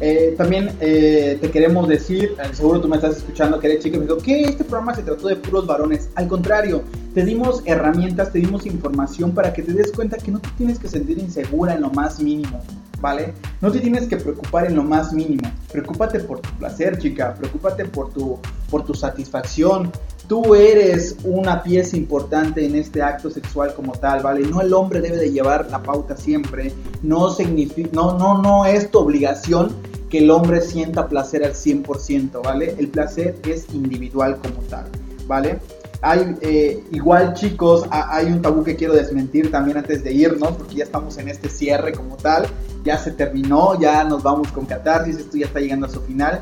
[0.00, 3.98] Eh, también eh, te queremos decir, eh, seguro tú me estás escuchando, que eres chica,
[3.98, 6.10] dijo que este programa se trató de puros varones.
[6.16, 6.82] Al contrario,
[7.14, 10.78] te dimos herramientas, te dimos información para que te des cuenta que no te tienes
[10.78, 12.62] que sentir insegura en lo más mínimo,
[13.00, 13.32] ¿vale?
[13.62, 15.50] No te tienes que preocupar en lo más mínimo.
[15.72, 18.38] Preocúpate por tu placer, chica, preocúpate por tu,
[18.70, 19.90] por tu satisfacción.
[20.28, 24.46] Tú eres una pieza importante en este acto sexual como tal, ¿vale?
[24.48, 26.72] No el hombre debe de llevar la pauta siempre.
[27.02, 29.70] No significa, no, no, no es tu obligación
[30.10, 32.74] que el hombre sienta placer al 100%, ¿vale?
[32.76, 34.86] El placer es individual como tal,
[35.28, 35.58] ¿vale?
[36.02, 40.52] Hay, eh, igual chicos, ha- hay un tabú que quiero desmentir también antes de irnos,
[40.56, 42.46] porque ya estamos en este cierre como tal,
[42.84, 46.40] ya se terminó, ya nos vamos con catarsis, esto ya está llegando a su final.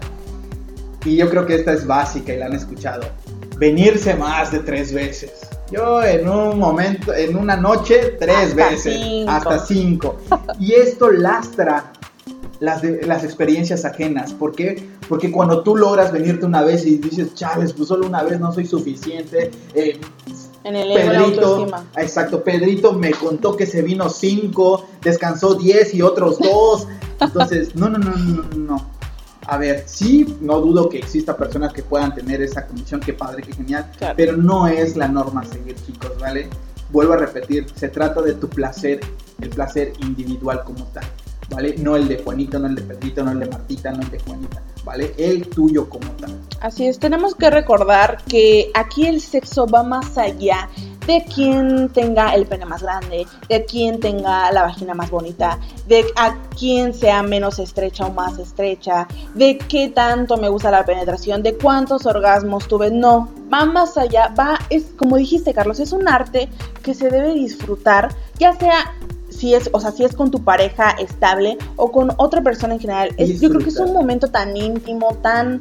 [1.05, 3.03] Y yo creo que esta es básica y la han escuchado.
[3.59, 5.31] Venirse más de tres veces.
[5.71, 8.95] Yo en un momento, en una noche, tres Hasta veces.
[9.01, 9.31] cinco.
[9.31, 10.17] Hasta cinco.
[10.61, 11.93] Y esto lastra,
[12.61, 14.33] las, de- las experiencias ajenas.
[14.33, 14.89] ¿Por qué?
[15.09, 18.53] Porque cuando tú logras venirte una vez y dices, chales, pues solo una vez no
[18.53, 19.51] soy suficiente.
[19.75, 19.99] eh,
[20.65, 21.85] En el la Pedrito, autoestima.
[21.97, 26.87] exacto, Pedrito me contó que se vino cinco, descansó 10 y otros dos.
[27.21, 28.91] Entonces, no, no, no, no, no.
[29.47, 33.43] A ver, sí, no dudo que exista personas que puedan tener esa condición, qué padre,
[33.43, 34.15] qué genial, Claro.
[34.17, 36.49] pero no es la norma a seguir, chicos, ¿vale?
[36.91, 39.01] Vuelvo a repetir, se trata de tu placer,
[39.41, 41.05] el placer individual como tal,
[41.49, 41.75] ¿vale?
[41.79, 44.19] No el de Juanito, no el de Pedrito, no el de Martita, no el de
[44.21, 45.15] Juanita, ¿vale?
[45.17, 46.39] El tuyo como tal.
[46.61, 50.69] Así es, tenemos que recordar que aquí el sexo va más allá
[51.07, 56.07] de quien tenga el pene más grande, de quien tenga la vagina más bonita, de
[56.17, 61.43] a quien sea menos estrecha o más estrecha, de qué tanto me gusta la penetración,
[61.43, 62.91] de cuántos orgasmos tuve.
[62.91, 66.49] No, va más allá, va, es como dijiste Carlos, es un arte
[66.83, 68.95] que se debe disfrutar, ya sea
[69.45, 72.81] si es, o sea, si es con tu pareja estable o con otra persona en
[72.81, 73.11] general.
[73.19, 75.59] Es- yo creo que es un momento tan íntimo, tan,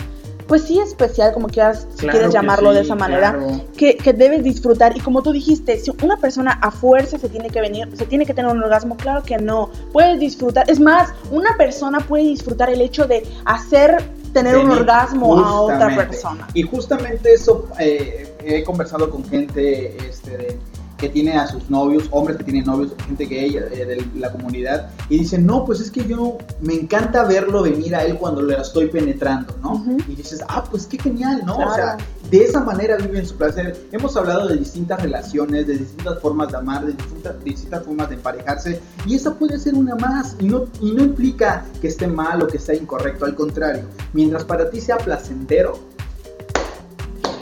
[0.47, 3.61] pues sí especial, como quieras, si Claro quieres llamarlo de esa manera, claro.
[3.75, 4.95] que, que debes disfrutar.
[4.95, 8.25] Y como tú dijiste, si una persona a fuerza se tiene que venir, se tiene
[8.25, 9.69] que tener un orgasmo, claro que no.
[9.91, 14.01] Puedes disfrutar, es más, una persona puede disfrutar el hecho de hacer
[14.33, 16.47] tener un orgasmo a otra persona.
[16.53, 20.59] Y justamente eso eh, he conversado con gente este, de-
[21.03, 24.89] que tiene a sus novios, hombres que tienen novios, gente gay eh, de la comunidad,
[25.09, 28.55] y dicen, no, pues es que yo me encanta verlo venir a él cuando le
[28.55, 29.83] estoy penetrando, ¿no?
[30.07, 31.57] Y dices, ah, pues qué genial, ¿no?
[31.57, 31.97] O sea,
[32.31, 33.77] de esa manera viven su placer.
[33.91, 38.15] Hemos hablado de distintas relaciones, de distintas formas de amar, de distintas, distintas formas de
[38.15, 42.41] emparejarse, y esa puede ser una más, y no, y no implica que esté mal
[42.41, 43.83] o que esté incorrecto, al contrario,
[44.13, 45.77] mientras para ti sea placentero,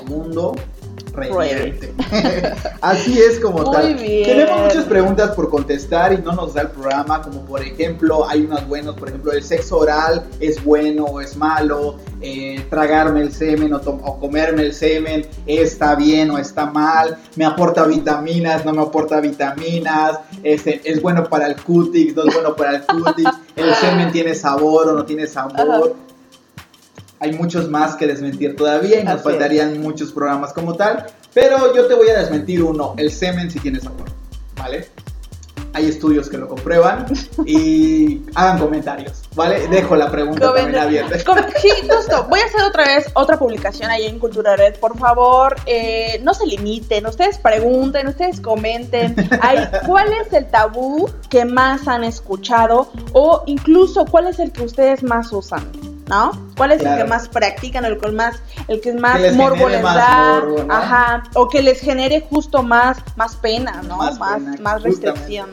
[0.02, 0.56] el mundo
[1.14, 1.94] revierte.
[2.82, 3.96] Así es como Muy tal.
[3.96, 4.24] bien.
[4.26, 8.42] Tenemos muchas preguntas por contestar y no nos da el programa, como por ejemplo, hay
[8.46, 13.32] unos buenos, por ejemplo, el sexo oral es bueno o es malo, eh, tragarme el
[13.32, 18.74] semen o, o comerme el semen está bien o está mal, me aporta vitaminas, no
[18.74, 23.28] me aporta vitaminas, este, es bueno para el cutis, no es bueno para el cutis,
[23.56, 25.96] el semen tiene sabor o no tiene sabor.
[27.22, 29.24] Hay muchos más que desmentir todavía y nos Así es.
[29.24, 31.06] faltarían muchos programas como tal.
[31.34, 34.10] Pero yo te voy a desmentir uno, el semen sí tiene sabor,
[34.58, 34.90] ¿vale?
[35.74, 37.06] Hay estudios que lo comprueban
[37.46, 39.68] y hagan comentarios, ¿vale?
[39.70, 41.24] Dejo la pregunta también abierta.
[41.24, 42.26] Com- Sí, justo.
[42.28, 44.76] Voy a hacer otra vez otra publicación ahí en Cultura Red.
[44.82, 47.06] Por favor, eh, no se limiten.
[47.06, 49.16] Ustedes pregunten, ustedes comenten.
[49.86, 52.92] ¿Cuál es el tabú que más han escuchado?
[53.14, 55.72] O incluso, ¿cuál es el que ustedes más usan?
[56.12, 56.32] ¿No?
[56.58, 57.86] ¿Cuál es el que más practican?
[57.86, 58.36] El que más,
[58.68, 60.34] el que más Que morbo les más da.
[60.42, 60.74] morbo, ¿no?
[60.74, 61.24] Ajá.
[61.36, 63.96] O que les genere justo más, más pena, ¿no?
[63.98, 65.08] Más Más, pena, más, justamente.
[65.10, 65.50] restricción.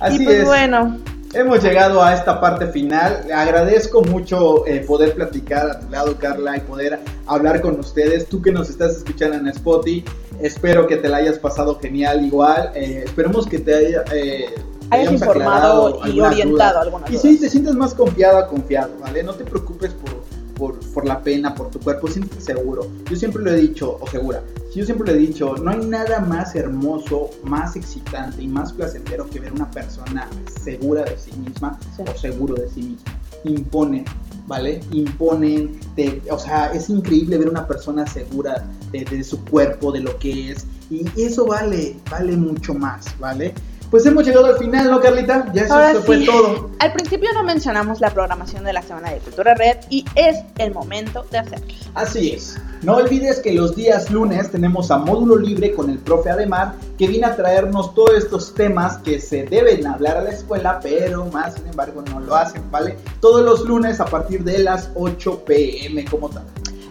[0.00, 0.44] Así y pues es.
[0.44, 0.98] bueno,
[1.34, 3.22] Hemos llegado a esta parte final.
[3.26, 8.28] Le agradezco mucho eh, poder platicar a tu lado, Carla, y poder hablar con ustedes.
[8.28, 10.04] Tú que nos estás escuchando en Spotify,
[10.40, 12.72] espero que te la hayas pasado genial igual.
[12.74, 14.04] Eh, esperemos que te haya...
[14.12, 14.52] eh,
[14.92, 16.76] hayas informado y orientado dudas.
[16.76, 19.22] algunas Y sí, te sientes más confiada, confiado, ¿vale?
[19.22, 20.22] No te preocupes por,
[20.56, 22.86] por, por la pena, por tu cuerpo, siéntete seguro.
[23.10, 24.42] Yo siempre lo he dicho, o segura,
[24.74, 29.28] yo siempre lo he dicho, no hay nada más hermoso, más excitante y más placentero
[29.28, 30.28] que ver una persona
[30.62, 32.02] segura de sí misma Sí.
[32.14, 33.04] o seguro de sí mismo.
[33.44, 34.04] Imponen,
[34.46, 34.80] ¿vale?
[34.92, 40.00] Imponen, te- o sea, es increíble ver una persona segura de, de su cuerpo, de
[40.00, 40.64] lo que es.
[40.90, 43.52] Y eso vale, vale mucho más, ¿vale?
[43.92, 45.52] Pues hemos llegado al final, ¿no, Carlita?
[45.52, 46.24] Ya eso, Ahora fue sí.
[46.24, 46.70] todo.
[46.78, 50.72] Al principio no mencionamos la programación de la Semana de Cultura Red y es el
[50.72, 51.66] momento de hacerlo.
[51.92, 52.58] Así es.
[52.80, 57.06] No olvides que los días lunes tenemos a módulo libre con el profe Ademar, que
[57.06, 61.56] viene a traernos todos estos temas que se deben hablar a la escuela, pero más
[61.56, 62.96] sin embargo no lo hacen, ¿vale?
[63.20, 66.44] Todos los lunes a partir de las 8 pm como tal.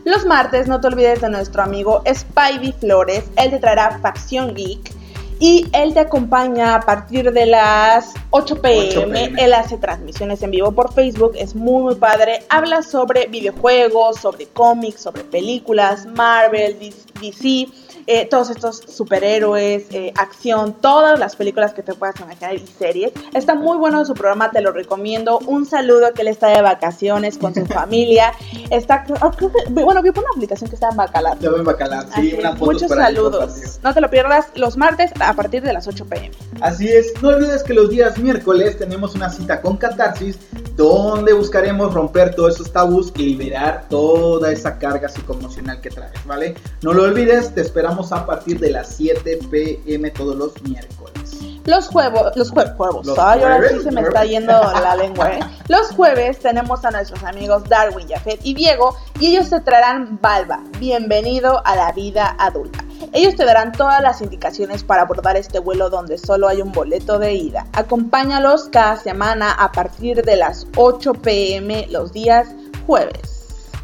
[0.06, 5.01] Los martes no te olvides de nuestro amigo Spivey Flores, él te traerá Facción Geek
[5.42, 8.90] y él te acompaña a partir de las 8 pm.
[8.90, 9.34] 8 p.m..
[9.44, 12.44] Él hace transmisiones en vivo por Facebook, es muy muy padre.
[12.50, 16.78] Habla sobre videojuegos, sobre cómics, sobre películas, Marvel,
[17.20, 17.68] DC,
[18.08, 23.12] eh, todos estos superhéroes, eh, acción, todas las películas que te puedas imaginar y series.
[23.34, 25.40] Está muy bueno su programa, te lo recomiendo.
[25.48, 28.34] Un saludo que él está de vacaciones con su familia.
[28.70, 31.40] Está, oh, creo que- bueno, vi por una aplicación que está en Bacalar.
[31.40, 33.80] Ya ven Bacalar, sí, una foto muchos saludos.
[33.84, 36.32] No te lo pierdas los martes a partir de las 8 pm.
[36.62, 40.38] Así es, no olvides que los días miércoles tenemos una cita con Catarsis,
[40.76, 46.56] donde buscaremos romper todos esos tabús y liberar toda esa carga psicoemocional que traes, ¿vale?
[46.82, 51.21] No lo olvides, te esperamos a partir de las 7 pm todos los miércoles.
[51.66, 54.96] Los juegos, los jue- juegos, Los ay, ahora jueves, sí se me está yendo la
[54.96, 55.40] lengua, ¿eh?
[55.68, 60.62] Los jueves tenemos a nuestros amigos Darwin, Jafet y Diego y ellos te traerán Balba,
[60.80, 62.84] bienvenido a la vida adulta.
[63.14, 67.20] Ellos te darán todas las indicaciones para abordar este vuelo donde solo hay un boleto
[67.20, 67.68] de ida.
[67.74, 72.48] Acompáñalos cada semana a partir de las 8 pm los días
[72.88, 73.31] jueves.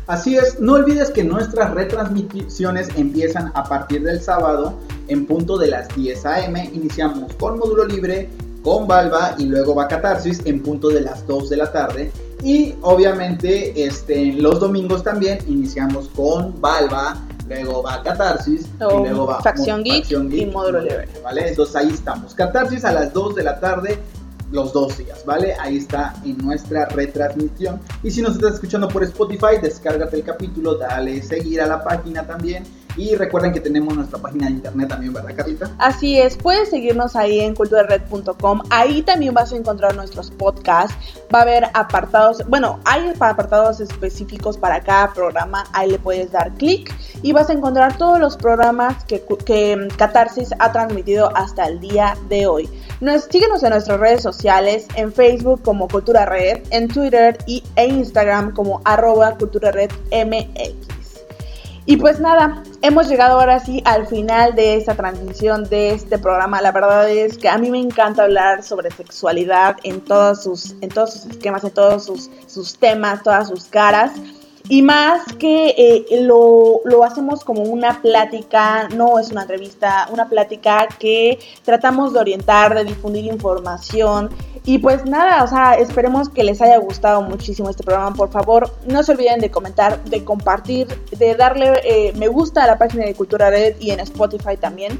[0.07, 4.73] Así es, no olvides que nuestras retransmisiones empiezan a partir del sábado
[5.09, 6.69] en punto de las 10 a.m.
[6.73, 8.29] Iniciamos con módulo libre,
[8.63, 12.11] con Balba y luego va Catarsis en punto de las 2 de la tarde.
[12.41, 19.41] Y obviamente este, los domingos también iniciamos con Balba, luego va Catarsis y luego va
[19.41, 21.09] Facción Geek y Módulo Libre.
[21.21, 21.49] ¿Vale?
[21.49, 22.33] Entonces ahí estamos.
[22.33, 23.99] Catarsis a las 2 de la tarde
[24.51, 25.55] los dos días, ¿vale?
[25.59, 27.79] Ahí está en nuestra retransmisión.
[28.03, 32.25] Y si nos estás escuchando por Spotify, descárgate el capítulo, dale seguir a la página
[32.25, 32.63] también.
[32.97, 35.71] Y recuerden que tenemos nuestra página de internet también, ¿verdad, Carlita?
[35.77, 38.61] Así es, puedes seguirnos ahí en culturared.com.
[38.71, 40.97] Ahí también vas a encontrar nuestros podcasts.
[41.33, 45.65] Va a haber apartados, bueno, hay apartados específicos para cada programa.
[45.73, 46.91] Ahí le puedes dar clic
[47.21, 52.17] y vas a encontrar todos los programas que, que Catarsis ha transmitido hasta el día
[52.29, 52.67] de hoy.
[52.99, 57.87] Nos, síguenos en nuestras redes sociales, en Facebook como Cultura Red, en Twitter y, e
[57.87, 60.97] Instagram como arroba Cultura Red MX.
[61.89, 66.61] Y pues nada, hemos llegado ahora sí al final de esta transmisión de este programa.
[66.61, 70.89] La verdad es que a mí me encanta hablar sobre sexualidad en todos sus, en
[70.89, 74.11] todos sus esquemas, en todos sus, sus temas, todas sus caras.
[74.69, 80.27] Y más que eh, lo, lo hacemos como una plática, no es una entrevista, una
[80.27, 84.29] plática que tratamos de orientar, de difundir información.
[84.65, 88.13] Y pues nada, o sea, esperemos que les haya gustado muchísimo este programa.
[88.13, 92.67] Por favor, no se olviden de comentar, de compartir, de darle eh, me gusta a
[92.67, 94.99] la página de Cultura Red y en Spotify también.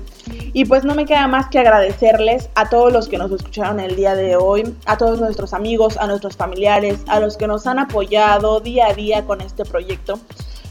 [0.57, 3.95] Y pues no me queda más que agradecerles a todos los que nos escucharon el
[3.95, 7.77] día de hoy, a todos nuestros amigos, a nuestros familiares, a los que nos han
[7.77, 10.19] apoyado día a día con este proyecto.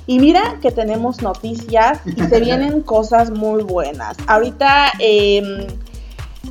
[0.09, 4.17] Y mira que tenemos noticias y se vienen cosas muy buenas.
[4.27, 5.69] Ahorita, eh,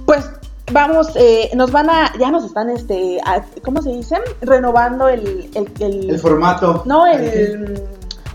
[0.06, 0.30] pues
[0.72, 4.16] vamos, eh, nos van a, ya nos están, este, a- ¿cómo se dice?
[4.44, 6.84] Renovando el, el, el- El formato.
[6.86, 7.84] no, el,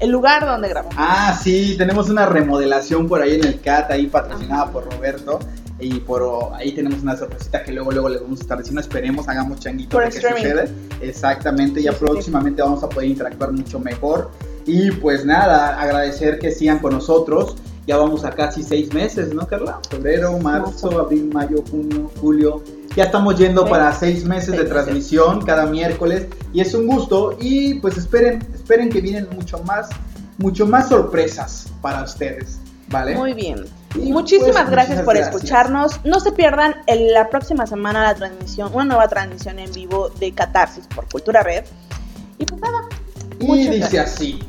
[0.01, 0.95] el lugar donde grabamos.
[0.99, 5.39] Ah, sí, tenemos una remodelación por ahí en el CAT, ahí patrocinada por Roberto.
[5.79, 8.83] Y por ahí tenemos una sorpresita que luego luego les vamos a estar diciendo.
[8.83, 10.65] Esperemos, hagamos changuito Por de que suceda.
[11.01, 12.07] Exactamente, ya Sí, sí, sí.
[12.13, 14.31] próximamente vamos a poder interactuar mucho mejor.
[14.67, 17.57] Y pues nada, agradecer que sigan con nosotros.
[17.87, 19.81] Ya vamos a casi seis meses, ¿no, Carla?
[19.89, 21.01] Febrero, Marzo.
[21.01, 22.63] abril, mayo, junio, julio.
[22.97, 26.27] Ya estamos yendo para seis meses de transmisión cada miércoles.
[26.53, 27.37] Y es un gusto.
[27.41, 29.89] Y pues esperen, esperen que vienen mucho más,
[30.39, 32.59] mucho más sorpresas para ustedes.
[32.89, 33.15] ¿Vale?
[33.15, 33.67] Muy bien.
[33.95, 35.35] Y, Muchísimas pues, gracias por gracias.
[35.37, 36.01] escucharnos.
[36.05, 40.33] No se pierdan el- la próxima semana la transmisión, una nueva transmisión en vivo de
[40.33, 41.65] Catarsis por Cultura Red.
[42.39, 42.89] Y pues nada,
[43.39, 44.15] Y dice gracias.
[44.15, 44.41] así.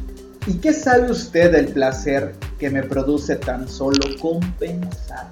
[0.48, 5.28] ¿Y qué sabe usted del placer que me produce tan solo compensar?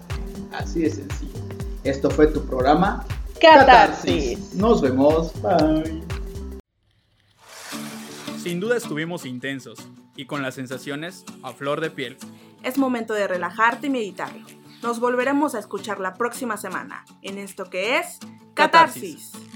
[0.54, 1.40] Así de sencillo.
[1.84, 3.06] Esto fue tu programa
[3.40, 4.54] Catarsis.
[4.54, 5.32] Nos vemos.
[5.42, 6.04] Bye.
[8.38, 12.18] Sin duda estuvimos intensos y con las sensaciones a flor de piel.
[12.64, 14.46] Es momento de relajarte y meditarlo.
[14.84, 18.20] Nos volveremos a escuchar la próxima semana en esto que es
[18.54, 19.32] Catarsis.
[19.32, 19.49] Catarsis.